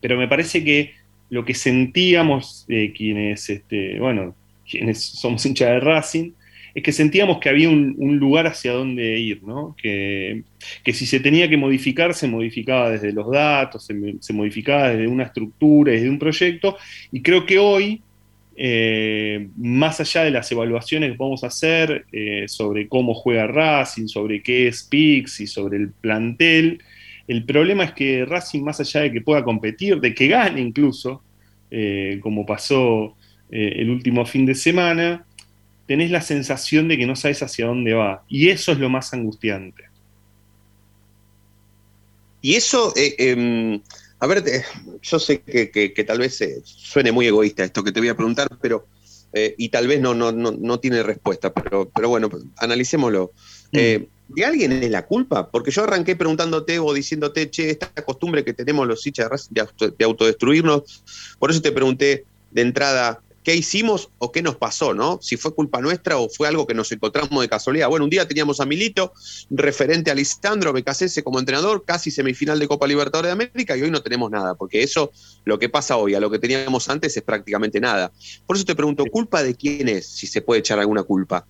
[0.00, 0.92] pero me parece que
[1.30, 4.34] lo que sentíamos eh, quienes, este, bueno,
[4.68, 6.32] quienes somos hinchas de Racing,
[6.74, 9.76] es que sentíamos que había un, lugar hacia donde ir, ¿no?
[9.80, 10.42] Que,
[10.92, 15.92] si se tenía que modificar, se modificaba desde los datos, se, modificaba desde una estructura,
[15.92, 16.76] desde un proyecto,
[17.12, 18.02] y creo que hoy,
[18.56, 24.42] eh, más allá de las evaluaciones que a hacer eh, sobre cómo juega Racing, sobre
[24.42, 26.82] qué es PIX y sobre el plantel,
[27.26, 31.22] el problema es que Racing, más allá de que pueda competir, de que gane incluso,
[31.70, 33.16] eh, como pasó
[33.50, 35.24] el último fin de semana,
[35.86, 38.24] tenés la sensación de que no sabes hacia dónde va.
[38.28, 39.84] Y eso es lo más angustiante.
[42.42, 43.80] Y eso, em,
[44.24, 44.42] a ver,
[45.02, 48.48] yo sé que, tal vez eh, suene muy egoísta esto que te voy a preguntar,
[48.58, 48.86] pero,
[49.34, 53.32] eh, y tal vez no, no, no, tiene respuesta, pero, pero bueno, analicémoslo.
[53.72, 54.04] Mm.
[54.28, 55.50] ¿De alguien es la culpa?
[55.50, 59.66] Porque yo arranqué preguntándote o diciéndote, che, esta costumbre que tenemos los hinchas de,
[59.98, 61.04] de autodestruirnos,
[61.38, 65.18] por eso te pregunté de entrada, qué hicimos o qué nos pasó, ¿no?
[65.22, 67.88] Si fue culpa nuestra o fue algo que nos encontramos de casualidad.
[67.88, 69.12] Bueno, un día teníamos a Milito,
[69.50, 73.90] referente a Lisandro Becasese como entrenador, casi semifinal de Copa Libertadores de América, y hoy
[73.90, 75.12] no tenemos nada, porque eso,
[75.44, 78.10] lo que pasa hoy a lo que teníamos antes es prácticamente nada.
[78.46, 81.46] Por eso te pregunto, ¿culpa de quién es, si se puede echar alguna culpa?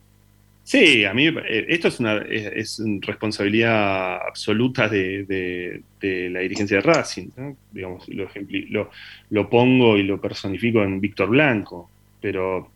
[0.64, 7.28] Sí, a mí eh, esto es una es, responsabilidad absoluta de, la dirigencia de Racing.
[7.70, 8.90] Digamos, lo,
[9.28, 12.72] lo, pongo y lo personifico en Víctor Blanco, pero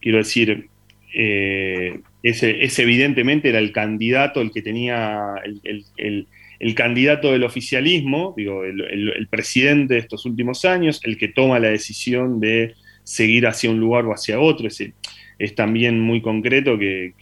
[0.00, 0.70] quiero decir,
[1.14, 9.28] eh, ese, evidentemente era el candidato, el que tenía el, candidato del oficialismo, digo, el,
[9.28, 14.06] presidente de estos últimos años, el que toma la decisión de seguir hacia un lugar
[14.06, 14.68] o hacia otro.
[14.68, 14.94] Ese,
[15.40, 17.14] es también muy concreto que,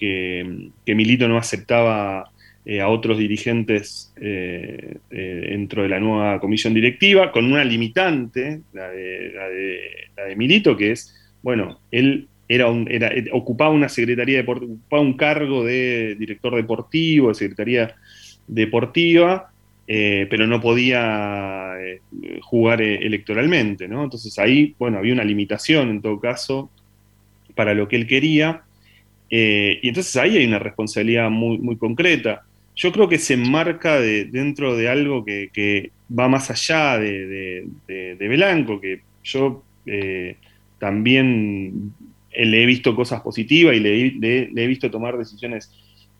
[0.87, 2.33] Milito no aceptaba
[2.67, 8.61] eh, a otros dirigentes eh, eh, dentro de la nueva comisión directiva, con una limitante,
[8.73, 15.17] la de, Milito, que es, bueno, él era un, era, ocupaba una secretaría ocupaba un
[15.17, 17.95] cargo de director deportivo, de secretaría
[18.49, 19.53] deportiva,
[19.87, 21.77] pero no podía
[22.43, 24.05] jugar electoralmente, ¿no?
[24.05, 26.71] Entonces ahí, bueno, había una limitación en todo caso
[27.59, 28.63] para lo que él quería.
[29.31, 32.43] Eh, y entonces ahí hay una responsabilidad muy, muy concreta.
[32.77, 38.81] Yo creo que se enmarca dentro de algo que, va más allá de, de, Belanco,
[38.81, 40.37] que yo eh,
[40.79, 41.93] también
[42.33, 45.69] le he visto cosas positivas y le, he visto tomar decisiones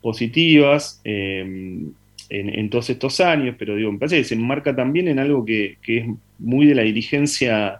[0.01, 1.85] positivas eh,
[2.29, 5.77] en, todos estos años, pero digo, me parece que se enmarca también en algo que,
[5.81, 7.79] que es muy de la dirigencia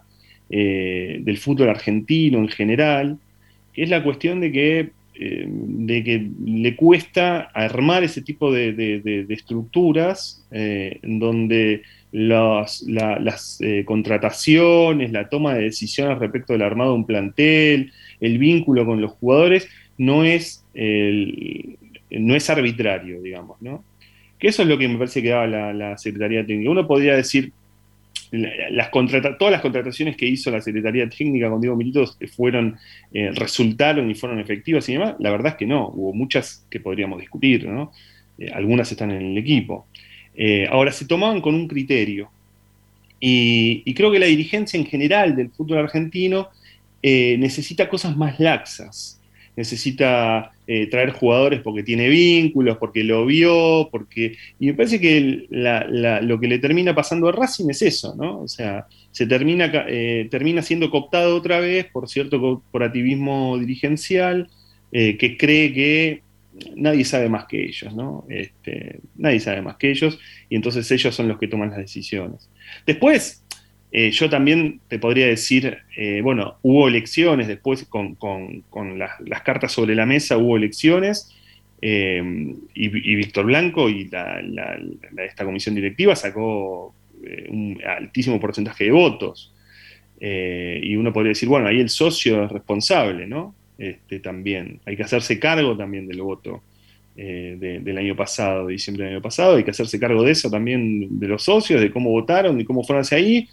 [0.50, 3.20] del fútbol argentino en general,
[3.84, 10.46] es la cuestión de que, eh, de que le cuesta armar ese tipo de, estructuras
[10.52, 17.92] eh, donde las eh, contrataciones, la toma de decisiones respecto del armado de un plantel,
[18.20, 23.84] el vínculo con los jugadores, no es, no es arbitrario, digamos, ¿no?
[24.40, 26.72] Que eso es lo que me parece que daba la, la Secretaría Técnica.
[26.72, 27.52] Uno podría decir,
[28.32, 32.06] las todas las contrataciones que hizo la Secretaría Técnica con Diego Milito
[32.36, 32.78] fueron,
[33.12, 36.80] eh, resultaron y fueron efectivas y demás, la verdad es que no, hubo muchas que
[36.80, 37.92] podríamos discutir, ¿no?
[38.38, 39.88] Eh, algunas están en el equipo.
[40.36, 42.30] Eh, ahora, se tomaban con un criterio
[43.20, 46.50] y, creo que la dirigencia en general del fútbol argentino
[47.02, 49.19] necesita cosas más laxas
[49.60, 54.38] necesita eh, traer jugadores porque tiene vínculos, porque lo vio, porque...
[54.58, 58.40] Y me parece que lo que le termina pasando a Racing es eso, ¿no?
[58.40, 64.50] O sea, se termina, eh, termina siendo cooptado otra vez por cierto corporativismo dirigencial
[64.94, 66.22] eh, que cree que
[66.78, 68.26] nadie sabe más que ellos, ¿no?
[68.30, 70.18] Este, nadie sabe más que ellos
[70.50, 72.50] y entonces ellos son los que toman las decisiones.
[72.86, 73.39] Después,
[73.92, 78.18] eh, yo también te podría decir, eh, bueno, hubo elecciones después con,
[78.98, 81.36] las, cartas sobre la mesa, hubo elecciones,
[81.82, 82.22] Eh,
[82.76, 84.10] y, Víctor Blanco y
[85.18, 86.94] esta comisión directiva sacó
[87.50, 89.54] un altísimo porcentaje de votos.
[90.20, 93.56] Y uno podría decir, bueno, ahí el socio es responsable, ¿no?
[93.78, 94.82] Este, también.
[94.86, 96.62] Hay que hacerse cargo también del voto
[97.16, 99.56] del año pasado, de diciembre del año pasado.
[99.56, 102.84] Hay que hacerse cargo de eso también, de los socios, de cómo votaron, de cómo
[102.84, 103.48] fueron hacia ahí.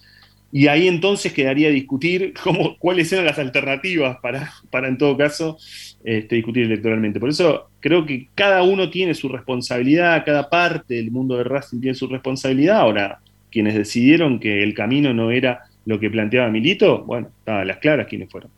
[0.52, 5.58] Y ahí entonces quedaría discutir cómo, cuáles eran las alternativas para, para en todo caso,
[6.04, 7.20] este, discutir electoralmente.
[7.20, 11.80] Por eso creo que cada uno tiene su responsabilidad, cada parte del mundo de Racing
[11.80, 12.78] tiene su responsabilidad.
[12.78, 13.20] Ahora,
[13.50, 18.06] quienes decidieron que el camino no era lo que planteaba Milito, bueno, estaban las claras
[18.06, 18.50] quiénes fueron.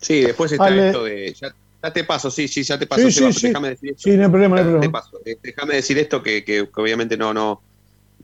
[0.00, 1.34] Sí, después está esto de.
[1.82, 3.10] Ya, te paso, sí, sí, ya te paso.
[3.10, 4.02] Sí, sí, déjame decir esto.
[4.02, 5.02] Sí, no hay problema, no hay problema.
[5.24, 7.62] Eh, déjame decir esto que, que, obviamente no, no,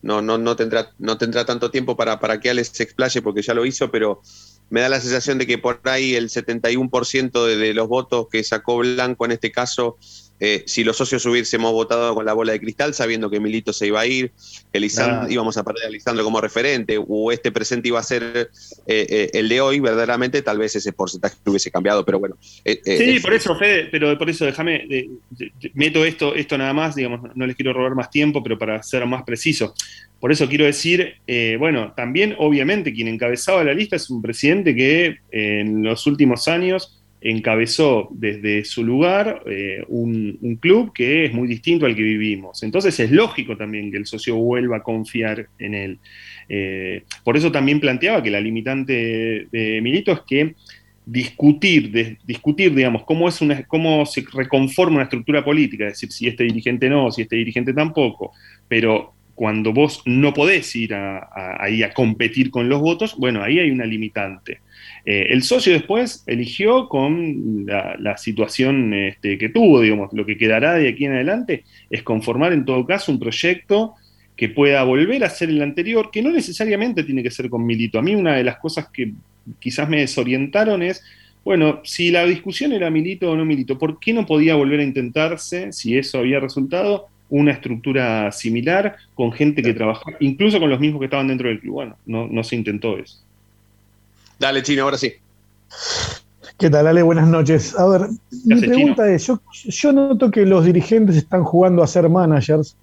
[0.06, 3.42] no, no, no, tendrá, no tendrá tanto tiempo para, para que Alex se explaye porque
[3.42, 4.22] ya lo hizo, pero
[4.70, 8.42] me da la sensación de que por ahí el 71% de, de los votos que
[8.44, 9.98] sacó Blanco en este caso
[10.38, 13.86] eh, si los socios hubiésemos votado con la bola de cristal, sabiendo que Milito se
[13.86, 14.32] iba a ir,
[14.72, 14.90] que
[15.30, 18.50] íbamos a perder a Lisandro como referente, o este presente iba a ser
[18.86, 22.36] eh, eh, el de hoy, verdaderamente, tal vez ese porcentaje hubiese cambiado, pero bueno.
[22.40, 24.86] sí, por eso, Fede, pero por eso déjame,
[25.74, 29.06] meto esto, esto nada más, digamos, no les quiero robar más tiempo, pero para ser
[29.06, 29.74] más preciso.
[30.20, 31.16] Por eso quiero decir,
[31.58, 36.95] bueno, también obviamente quien encabezaba la lista es un presidente que en los últimos años
[37.20, 42.62] encabezó desde su lugar eh, un, club que es muy distinto al que vivimos.
[42.62, 45.98] Entonces es lógico también que el socio vuelva a confiar en él.
[46.48, 50.54] Eh, por eso también planteaba que la limitante de, Milito es que
[51.04, 56.26] discutir, discutir, digamos, cómo, es una, cómo se reconforma una estructura política, es decir, si
[56.26, 58.32] este dirigente no, si este dirigente tampoco,
[58.66, 63.70] pero cuando vos no podés ir ahí a competir con los votos, bueno, ahí hay
[63.70, 64.60] una limitante.
[65.08, 70.74] Eh, el socio después eligió con la, situación este, que tuvo, digamos, lo que quedará
[70.74, 73.94] de aquí en adelante es conformar en todo caso un proyecto
[74.36, 78.00] que pueda volver a ser el anterior, que no necesariamente tiene que ser con Milito.
[78.00, 79.12] A mí una de las cosas que
[79.60, 81.04] quizás me desorientaron es,
[81.44, 84.84] bueno, si la discusión era Milito o no Milito, ¿por qué no podía volver a
[84.84, 90.80] intentarse, si eso había resultado, una estructura similar con gente que trabajaba, incluso con los
[90.80, 91.74] mismos que estaban dentro del club?
[91.74, 93.25] Bueno, no, no se intentó eso.
[94.38, 95.12] Dale, Chino, ahora sí.
[96.58, 97.02] ¿Qué tal, Ale?
[97.02, 97.78] Buenas noches.
[97.78, 98.08] A ver,
[98.44, 102.76] mi pregunta es, yo, noto que los dirigentes están jugando a ser managers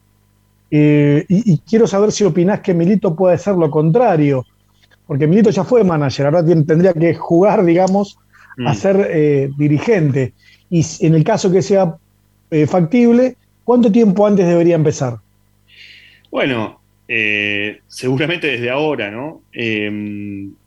[0.70, 4.44] eh, y, quiero saber si opinás que Milito puede ser lo contrario,
[5.06, 8.18] porque Milito ya fue manager, ahora tendría que jugar, digamos,
[8.66, 8.76] a mm.
[8.76, 10.34] ser eh, dirigente.
[10.72, 11.96] Y en el caso que sea
[12.50, 15.18] eh, factible, ¿cuánto tiempo antes debería empezar?
[16.32, 16.80] Bueno,
[17.88, 19.42] seguramente desde ahora, ¿no?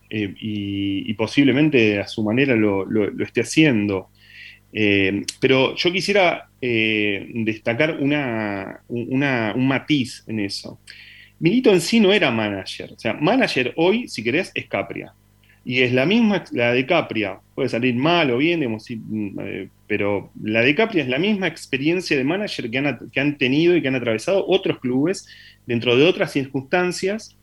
[0.09, 2.87] Eh, y, posiblemente a su manera lo,
[3.23, 4.11] esté haciendo.
[4.73, 10.81] Eh, pero yo quisiera eh, destacar una, un matiz en eso.
[11.39, 12.93] Milito en sí no era manager.
[12.93, 15.13] O sea, manager hoy, si querés, es Capria.
[15.65, 17.41] Y es la misma, la de Capria.
[17.55, 19.39] Puede salir mal o bien, mm,
[19.87, 23.77] pero la de Capria es la misma experiencia de manager que han, que han tenido
[23.77, 25.27] y que han atravesado otros clubes
[25.67, 27.37] dentro de otras circunstancias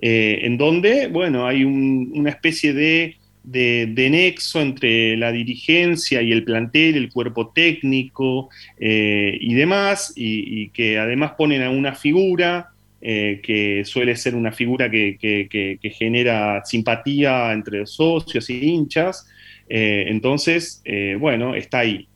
[0.00, 6.96] eh, en donde, bueno, hay una especie de, nexo entre la dirigencia y el plantel,
[6.96, 12.70] el cuerpo técnico eh, y demás, y, que además ponen a una figura
[13.00, 19.26] eh, que suele ser una figura que, genera simpatía entre socios y hinchas.
[19.68, 20.82] entonces,
[21.18, 22.08] bueno, está ahí.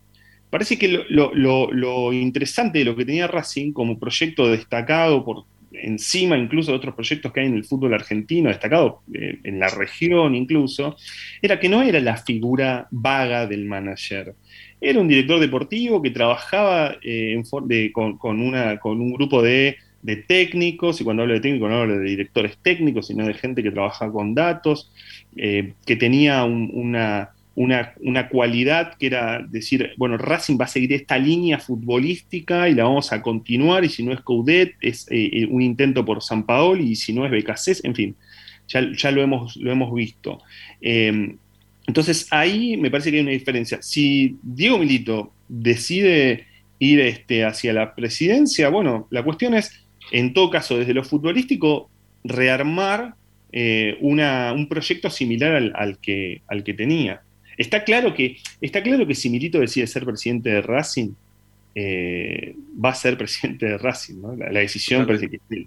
[0.50, 6.36] Parece que lo, lo, interesante de lo que tenía Racing como proyecto destacado por encima
[6.36, 10.34] incluso de otros proyectos que hay en el fútbol argentino, destacado eh, en la región
[10.34, 10.96] incluso,
[11.40, 14.34] era que no era la figura vaga del manager.
[14.80, 17.40] Era un director deportivo que trabajaba eh,
[17.92, 19.76] con, una, con un grupo de,
[20.26, 23.70] técnicos, y cuando hablo de técnico no hablo de directores técnicos, sino de gente que
[23.70, 24.90] trabaja con datos,
[25.36, 31.18] eh, que tenía una una, cualidad que era decir, bueno, Racing va a seguir esta
[31.18, 35.46] línea futbolística y la vamos a continuar, y si no es Coudet, es eh, eh,
[35.46, 38.16] un intento por San Paolo, y si no es Becasés, en fin,
[38.68, 40.40] ya, lo, hemos, lo hemos visto.
[40.80, 41.36] Em,
[41.86, 43.82] entonces ahí me parece que hay una diferencia.
[43.82, 46.46] Si Diego Milito decide
[46.78, 51.90] ir este, hacia la presidencia, bueno, la cuestión es, en todo caso, desde lo futbolístico,
[52.24, 53.14] rearmar
[53.52, 57.22] eh, un proyecto similar al, que, al que tenía.
[57.56, 61.10] Está claro que, está claro que si Milito decide ser presidente de Racing,
[61.74, 64.36] eh, va a ser presidente de Racing, ¿no?
[64.36, 65.66] La, decisión parece que es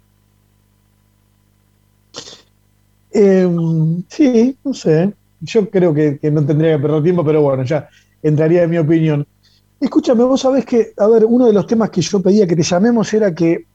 [3.11, 5.13] em, sí, no sé.
[5.41, 7.87] Yo creo que, no tendría que perder tiempo, pero bueno, ya
[8.23, 9.27] entraría en mi opinión.
[9.79, 12.63] Escúchame, vos sabés que, a ver, uno de los temas que yo pedía que te
[12.63, 13.65] llamemos era que.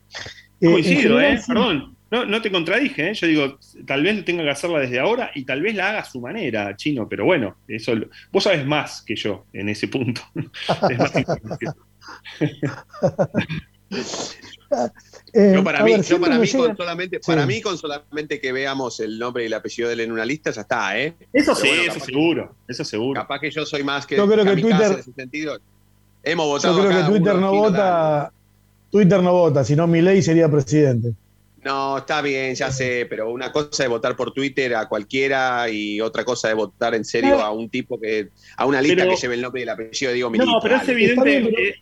[0.60, 1.38] Eh, Coincido, ¿eh?
[1.46, 1.96] Perdón.
[2.10, 3.14] No, no te contradije, ¿eh?
[3.14, 6.04] yo digo, tal vez tenga que hacerla desde ahora y tal vez la haga a
[6.04, 7.94] su manera, chino, pero bueno, eso
[8.32, 10.22] vos sabes más que yo en ese punto.
[10.90, 11.12] es más
[15.32, 19.00] Eh, yo para mí, yo para mí con solamente, para mí con solamente que veamos
[19.00, 21.14] el nombre y el apellido de él en una lista, ya está, ¿eh?
[21.32, 23.20] Eso sí, eso seguro, eso seguro.
[23.20, 25.58] Capaz que yo soy más que yo creo que Twitter, en ese sentido.
[26.22, 26.76] Hemos votado.
[26.76, 28.32] Yo creo que Twitter no vota,
[28.90, 31.14] Twitter no vota, si no ley sería presidente.
[31.62, 36.00] No, está bien, ya sé, pero una cosa es votar por Twitter a cualquiera y
[36.00, 39.34] otra cosa es votar en serio a un tipo que, a una lista que lleve
[39.34, 40.50] el nombre y el apellido de Diego Milito.
[40.50, 41.74] No, pero es evidente,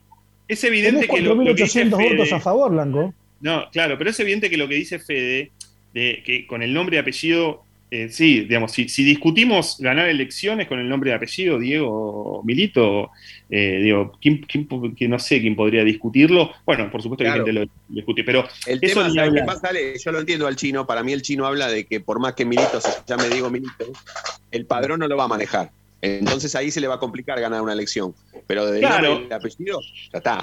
[0.49, 3.15] es evidente que lo, que dice votos a favor, Blanco.
[3.41, 5.53] No, claro, pero es evidente que lo que dice Fede,
[5.95, 10.79] de que con el nombre y apellido, eh, sí, digamos, si, discutimos ganar elecciones con
[10.79, 13.11] el nombre y apellido, Diego Milito,
[13.49, 16.53] eh, digo, ¿quién, que no sé quién podría discutirlo.
[16.67, 19.09] Bueno, por supuesto que gente lo discute, pero el tema,
[19.47, 22.35] pasa, yo lo entiendo al chino, para mí el chino habla de que por más
[22.35, 23.87] que Milito se llame Diego Milito,
[24.51, 25.71] el padrón no lo va a manejar.
[26.01, 28.15] Entonces ahí se le va a complicar ganar una elección.
[28.47, 29.81] Pero desde el apellido,
[30.13, 30.41] ya está.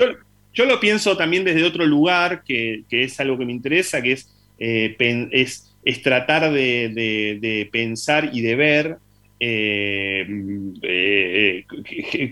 [0.53, 4.33] Yo, lo pienso también desde otro lugar, que, es algo que me interesa, que es,
[4.57, 4.95] eh,
[5.31, 8.97] es, tratar de, pensar y de ver
[9.39, 10.25] eh,
[10.81, 11.65] eh,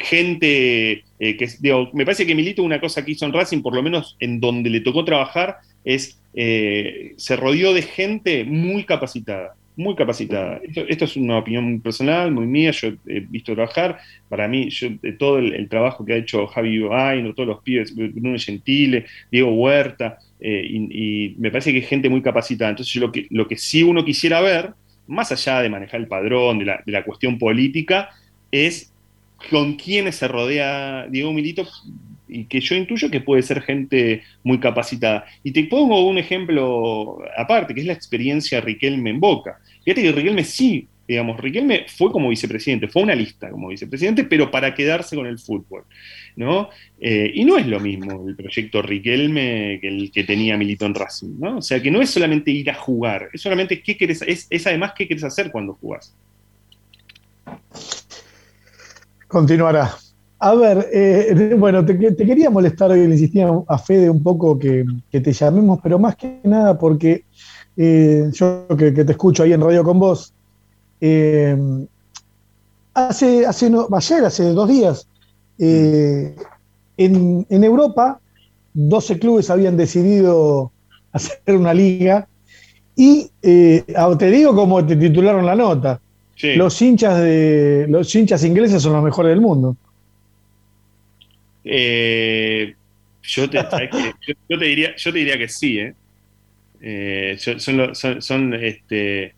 [0.01, 3.83] gente que digo, me parece que Milito una cosa que hizo en Racing, por lo
[3.83, 10.61] menos en donde le tocó trabajar, es se rodeó de gente muy capacitada muy capacitada.
[10.87, 13.99] Esto, es una opinión personal, muy mía, yo he visto trabajar,
[14.29, 18.37] para mí, yo, todo el, trabajo que ha hecho Javi Bain, todos los pibes, Bruno
[18.37, 22.71] Gentile, Diego Huerta, eh, y, me parece que es gente muy capacitada.
[22.71, 24.73] Entonces, lo que, lo que sí uno quisiera ver,
[25.07, 28.09] más allá de manejar el padrón, de la, de la cuestión política,
[28.51, 28.93] es
[29.49, 31.67] con quiénes se rodea Diego Milito
[32.33, 35.25] y que yo intuyo que puede ser gente muy capacitada.
[35.43, 39.59] Y te pongo un ejemplo aparte, que es la experiencia Riquelme en Boca.
[39.83, 44.49] Fíjate que Riquelme sí, digamos, Riquelme fue como vicepresidente, fue una lista como vicepresidente, pero
[44.49, 45.83] para quedarse con el fútbol,
[46.35, 46.69] ¿no?
[46.99, 50.95] Eh, y no es lo mismo el proyecto Riquelme que el que tenía Milito en
[50.95, 51.57] Racing, ¿no?
[51.57, 54.67] O sea, que no es solamente ir a jugar, es solamente qué querés, es, es
[54.67, 56.15] además qué querés hacer cuando jugás.
[59.27, 59.95] Continuará.
[60.45, 64.85] A ver, eh, bueno, te, quería molestar hoy, le insistía a Fede un poco que,
[65.09, 67.23] te llamemos, pero más que nada porque
[67.77, 70.33] eh, yo que, te escucho ahí en radio con vos,
[71.01, 71.57] eh,
[72.93, 75.07] hace, hace ayer, hace dos días,
[75.57, 78.19] en, Europa,
[78.73, 80.71] 12 clubes habían decidido
[81.11, 82.27] hacer una liga
[82.95, 85.99] y te digo como te titularon la nota.
[86.41, 89.77] Los hinchas de los hinchas ingleses son los mejores del mundo.
[91.63, 92.75] Eh,
[93.21, 93.57] yo, te,
[94.49, 95.95] yo, te, diría, yo te diría que sí, ¿eh?
[96.83, 99.33] Eh son, son, este,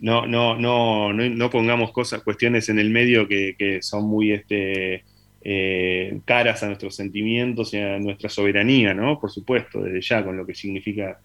[0.00, 5.04] no, no, no, no, pongamos cosas, cuestiones en el medio que, son muy este,
[5.42, 9.20] eh, caras a nuestros sentimientos y a nuestra soberanía, ¿no?
[9.20, 11.20] Por supuesto, desde ya, con lo que significa.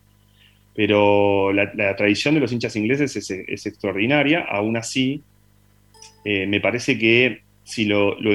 [0.76, 5.24] Pero la, tradición de los hinchas ingleses es, extraordinaria, aún así,
[6.24, 8.32] me parece que si lo, lo,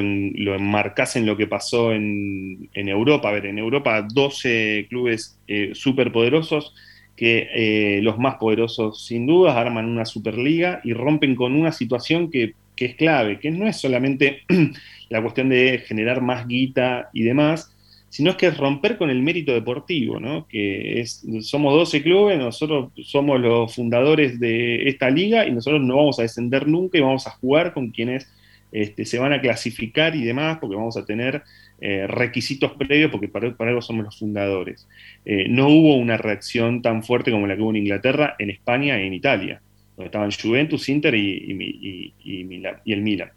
[0.53, 3.29] enmarcas en lo que pasó en, Europa.
[3.29, 6.75] A ver, en Europa 12 clubes eh, superpoderosos
[7.15, 12.29] que eh, los más poderosos sin dudas arman una superliga y rompen con una situación
[12.31, 14.41] que, es clave, que no es solamente
[15.09, 17.73] la cuestión de generar más guita y demás,
[18.09, 20.47] sino es que es romper con el mérito deportivo, ¿no?
[20.49, 25.95] que es, somos 12 clubes, nosotros somos los fundadores de esta liga y nosotros no
[25.95, 28.27] vamos a descender nunca y vamos a jugar con quienes
[28.73, 31.43] este, se van a clasificar y demás, porque vamos a tener
[31.85, 34.87] eh, requisitos previos, porque para, algo somos los fundadores.
[35.25, 38.97] Eh, no hubo una reacción tan fuerte como la que hubo en Inglaterra, en España
[39.01, 39.61] y en Italia,
[39.97, 43.31] donde estaban Juventus, Inter y, el Milan.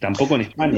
[0.00, 0.76] Tampoco en España.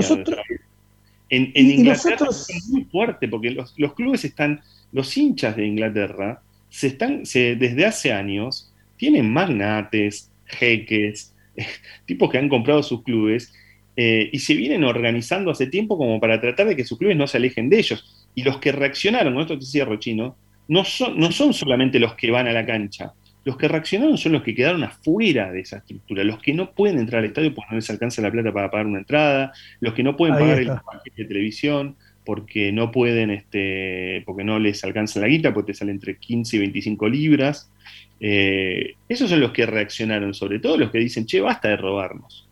[1.30, 4.60] en, Inglaterra es muy fuerte, porque los, clubes están,
[4.92, 11.34] los hinchas de Inglaterra, se están, desde hace años, tienen magnates, jeques,
[12.04, 13.54] tipos que han comprado sus clubes
[14.02, 17.26] eh, y se vienen organizando hace tiempo como para tratar de que sus clubes no
[17.26, 18.26] se alejen de ellos.
[18.34, 20.36] Y los que reaccionaron, con esto te decía Rochino,
[20.68, 23.12] no son, no son solamente los que van a la cancha.
[23.44, 26.98] Los que reaccionaron son los que quedaron afuera de esa estructura, los que no pueden
[26.98, 30.02] entrar al estadio porque no les alcanza la plata para pagar una entrada, los que
[30.02, 31.94] no pueden pagar el paquete de televisión
[32.24, 36.56] porque no pueden, este, porque no les alcanza la guita, porque te sale entre 15
[36.56, 37.70] y 25 libras.
[38.18, 42.46] Eh, esos son los que reaccionaron, sobre todo los que dicen, che, basta de robarnos.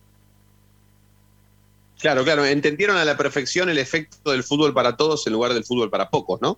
[1.99, 5.65] Claro, claro, entendieron a la perfección el efecto del fútbol para todos en lugar del
[5.65, 6.57] fútbol para pocos, ¿no?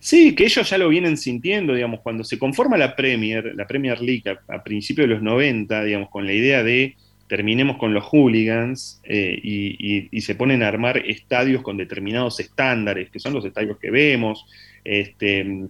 [0.00, 4.00] Sí, que ellos ya lo vienen sintiendo, digamos, cuando se conforma la Premier, la Premier
[4.00, 6.96] League a, principios de los 90, digamos, con la idea de
[7.28, 13.20] terminemos con los hooligans eh, y, se ponen a armar estadios con determinados estándares, que
[13.20, 14.46] son los estadios que vemos,
[14.82, 15.68] este,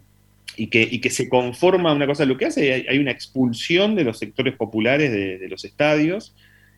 [0.56, 4.18] y, que, se conforma una cosa, lo que hace, hay, hay una expulsión de los
[4.18, 6.34] sectores populares de los estadios,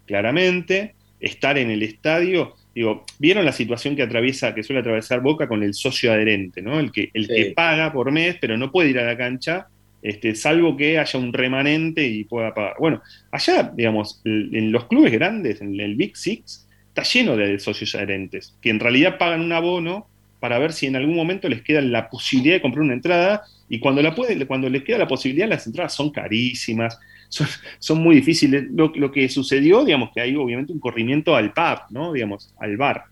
[0.07, 0.95] claramente,
[1.25, 5.63] estar en el estadio, digo, vieron la situación que atraviesa, que suele atravesar Boca con
[5.63, 6.79] el socio adherente, ¿no?
[6.79, 9.69] El que, el que paga por mes, pero no puede ir a la cancha,
[10.03, 12.75] este, salvo que haya un remanente y pueda pagar.
[12.79, 17.95] Bueno, allá, digamos, en los clubes grandes, en el Big Six, está lleno de socios
[17.95, 20.07] adherentes, que en realidad pagan un abono
[20.41, 23.79] para ver si en algún momento les queda la posibilidad de comprar una entrada, y
[23.79, 26.99] cuando, la puede, cuando les queda la posibilidad, las entradas son carísimas,
[27.29, 28.65] son, muy difíciles.
[28.73, 32.13] Lo, que sucedió, digamos, que hay obviamente un corrimiento al pub, ¿no?
[32.13, 33.05] Digamos, al bar.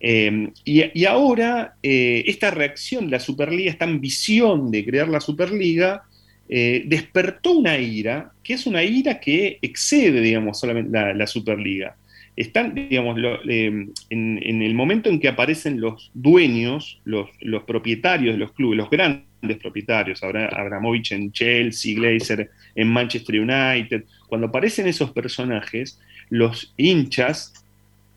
[0.00, 6.04] Eh, y, ahora eh, esta reacción de la Superliga, esta ambición de crear la Superliga,
[6.48, 11.96] eh, despertó una ira, que es una ira que excede, digamos, solamente la, Superliga.
[12.34, 18.52] Están, digamos, en, el momento en que aparecen los dueños, los, los propietarios de los
[18.52, 25.98] clubes, los grandes propietarios, Abramovich en Chelsea, Glazer en Manchester United, cuando aparecen esos personajes,
[26.28, 27.52] los hinchas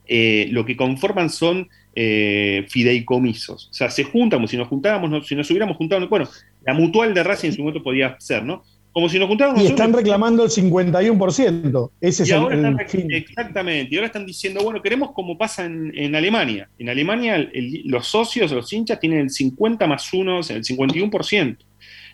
[0.06, 3.70] eh, lo que conforman son eh, fideicomisos.
[3.70, 6.28] O sea, se juntan, como si nos juntábamos, si nos hubiéramos juntado, bueno,
[6.66, 8.64] la mutual de Racing en su momento podía ser, ¿no?
[8.94, 9.62] Como si nos juntáramos.
[9.64, 11.92] Y están reclamando el 51%.
[12.00, 13.94] Ese es el, Exactamente.
[13.94, 16.70] Y ahora están diciendo, bueno, queremos como pasa en, Alemania.
[16.78, 17.50] En Alemania
[17.86, 21.58] los socios, los hinchas tienen el 50 más 1, el 51%.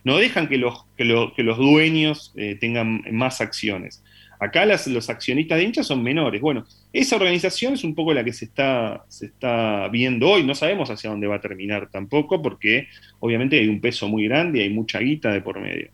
[0.06, 4.02] No dejan que los, que, los dueños eh, tengan más acciones.
[4.40, 6.40] Acá los accionistas de hinchas son menores.
[6.40, 10.44] Bueno, esa organización es un poco la que se está, se está viendo hoy.
[10.46, 12.88] No sabemos hacia dónde va a terminar tampoco, porque
[13.20, 15.92] obviamente hay un peso muy grande y hay mucha guita de por medio.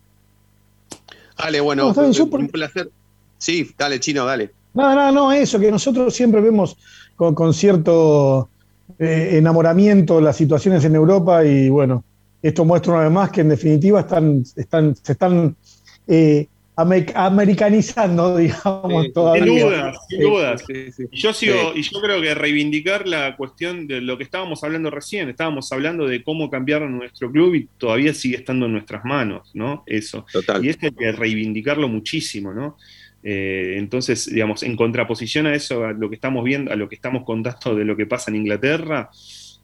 [1.38, 2.90] Dale, bueno, un placer.
[3.38, 4.52] Sí, dale, chino, dale.
[4.74, 6.78] No, no, no, eso, que nosotros siempre vemos
[7.16, 8.50] con, cierto
[9.00, 12.04] eh, enamoramiento las situaciones en Europa y bueno,
[12.42, 15.56] esto muestra una vez más que en definitiva están, están, se están
[16.08, 19.46] eh, americanizando, digamos, todavía.
[19.46, 20.64] Sin dudas, sin dudas.
[21.12, 24.90] y yo sigo, y yo creo que reivindicar la cuestión de lo que estábamos hablando
[24.90, 29.52] recién, estábamos hablando de cómo cambiar nuestro club y todavía sigue estando en nuestras manos,
[29.54, 29.84] ¿no?
[29.86, 30.26] Eso.
[30.62, 32.78] Y es que hay que reivindicarlo muchísimo, ¿no?
[33.28, 36.94] Eh, entonces, digamos, en contraposición a eso, a lo que estamos viendo, a lo que
[36.94, 39.10] estamos contando de lo que pasa en Inglaterra,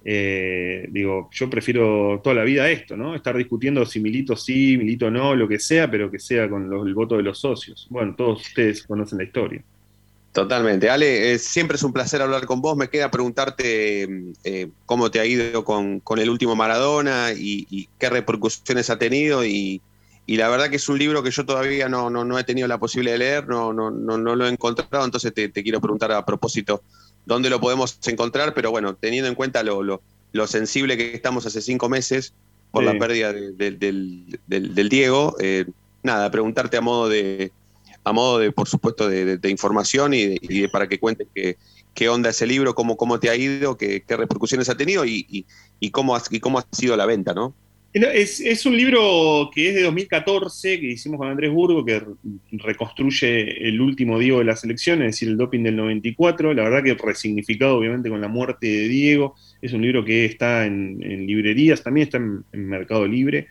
[0.03, 3.15] eh, digo, yo prefiero toda la vida esto, ¿no?
[3.15, 6.93] Estar discutiendo si Milito sí, Milito no, lo que sea, pero que sea con el
[6.93, 7.87] voto de los socios.
[7.89, 9.63] Bueno, todos ustedes conocen la historia.
[10.31, 10.89] Totalmente.
[10.89, 12.77] Ale, eh, siempre es un placer hablar con vos.
[12.77, 14.07] Me queda preguntarte
[14.43, 19.45] eh, cómo te ha ido con, el último Maradona y, qué repercusiones ha tenido.
[19.45, 19.81] Y,
[20.27, 23.15] la verdad que es un libro que yo todavía no, no, he tenido la posibilidad
[23.15, 25.03] de leer, no, no, no, no lo he encontrado.
[25.03, 26.81] Entonces te quiero preguntar a propósito
[27.25, 30.01] dónde lo podemos encontrar, pero bueno, teniendo en cuenta lo, lo,
[30.47, 32.33] sensible que estamos hace cinco meses
[32.71, 35.65] por la pérdida del, Diego, eh,
[36.03, 37.51] nada, preguntarte a modo de,
[38.03, 41.57] a modo de, por supuesto, de, información y, de, para que cuentes qué,
[41.93, 45.45] qué onda ese libro, cómo, cómo te ha ido, qué, qué repercusiones ha tenido y,
[45.79, 47.53] y, cómo ha, y cómo ha sido la venta, ¿no?
[47.93, 52.01] Es, un libro que es de 2014, que hicimos con Andrés Burgo, que
[52.51, 56.53] reconstruye el último Diego de la selección, es decir, el doping del 94.
[56.53, 59.35] La verdad que resignificado, obviamente, con la muerte de Diego.
[59.61, 63.47] Es un libro que está en, librerías, también está en, Mercado Libre.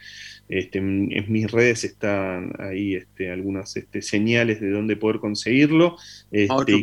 [0.48, 5.98] Este, en, mis redes están ahí este, algunas este, señales de dónde poder conseguirlo.
[6.32, 6.80] Este,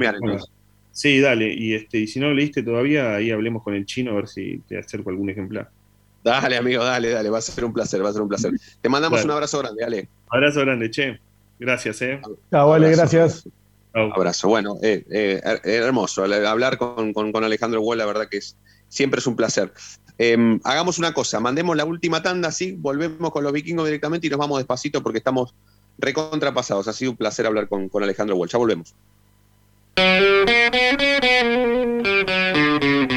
[0.91, 1.51] sí, dale.
[1.55, 4.27] Y, este, y si no lo leíste todavía, ahí hablemos con el chino a ver
[4.27, 5.71] si te acerco algún ejemplar.
[6.23, 8.51] Dale, amigo, dale, dale, va a ser un placer, va a ser un placer.
[8.81, 10.09] Te mandamos un abrazo grande, dale.
[10.29, 11.19] Abrazo grande, che.
[11.59, 12.21] Gracias, eh.
[12.51, 13.47] Chao, vale, gracias.
[13.93, 14.47] Abrazo.
[14.47, 16.23] Bueno, eh, eh, hermoso.
[16.23, 18.55] Hablar con, Alejandro Wall, la verdad que es,
[18.89, 19.71] siempre es un placer.
[20.19, 24.29] Em, hagamos una cosa, mandemos la última tanda, sí, volvemos con los vikingos directamente y
[24.29, 25.53] nos vamos despacito porque estamos
[25.97, 26.87] recontrapasados.
[26.87, 28.49] Ha sido un placer hablar con, con Alejandro Wall.
[28.49, 28.95] Ya volvemos.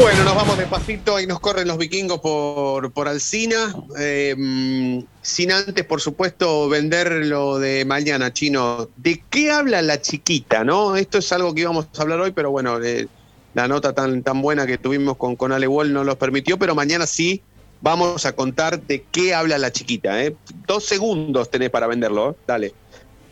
[0.00, 3.74] Bueno, nos vamos despacito y nos corren los vikingos por, por Alcina.
[3.98, 8.88] Eh, sin antes, por supuesto, vender lo de mañana, chino.
[8.96, 10.64] ¿De qué habla la chiquita?
[10.64, 10.96] no?
[10.96, 13.08] Esto es algo que íbamos a hablar hoy, pero bueno, eh,
[13.52, 16.74] la nota tan, tan buena que tuvimos con, con Ale Wall no nos permitió, pero
[16.74, 17.42] mañana sí
[17.82, 20.24] vamos a contar de qué habla la chiquita.
[20.24, 20.34] ¿eh?
[20.66, 22.72] Dos segundos tenés para venderlo, dale.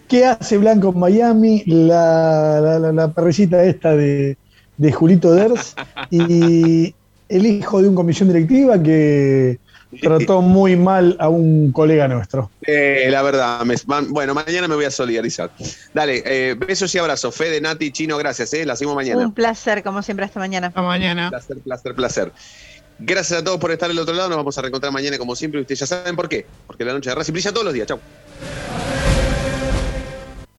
[0.07, 1.63] ¿Qué hace Blanco en Miami?
[1.65, 4.37] La, la, la perrillita esta de
[4.79, 5.75] de Julito Ders
[6.11, 6.95] y
[7.29, 9.59] el hijo de un comisión directiva que
[10.01, 12.51] trató muy mal a un colega nuestro.
[12.67, 13.61] Eh, la verdad,
[14.09, 15.51] bueno, mañana me voy a solidarizar.
[15.95, 17.35] Dale, eh, besos y abrazos.
[17.35, 19.21] Fede, Nati, Chino, gracias, eh, la hacemos mañana.
[19.21, 20.69] Un placer, como siempre, hasta mañana.
[20.69, 21.31] Hasta mañana.
[21.31, 22.33] Placer, placer, placer.
[23.01, 24.29] Gracias a todos por estar del otro lado.
[24.29, 25.61] Nos vamos a reencontrar mañana como siempre.
[25.61, 26.47] Ustedes ya saben por qué.
[26.67, 27.87] Porque la noche de Racing brilla todos los días.
[27.87, 28.01] Chau.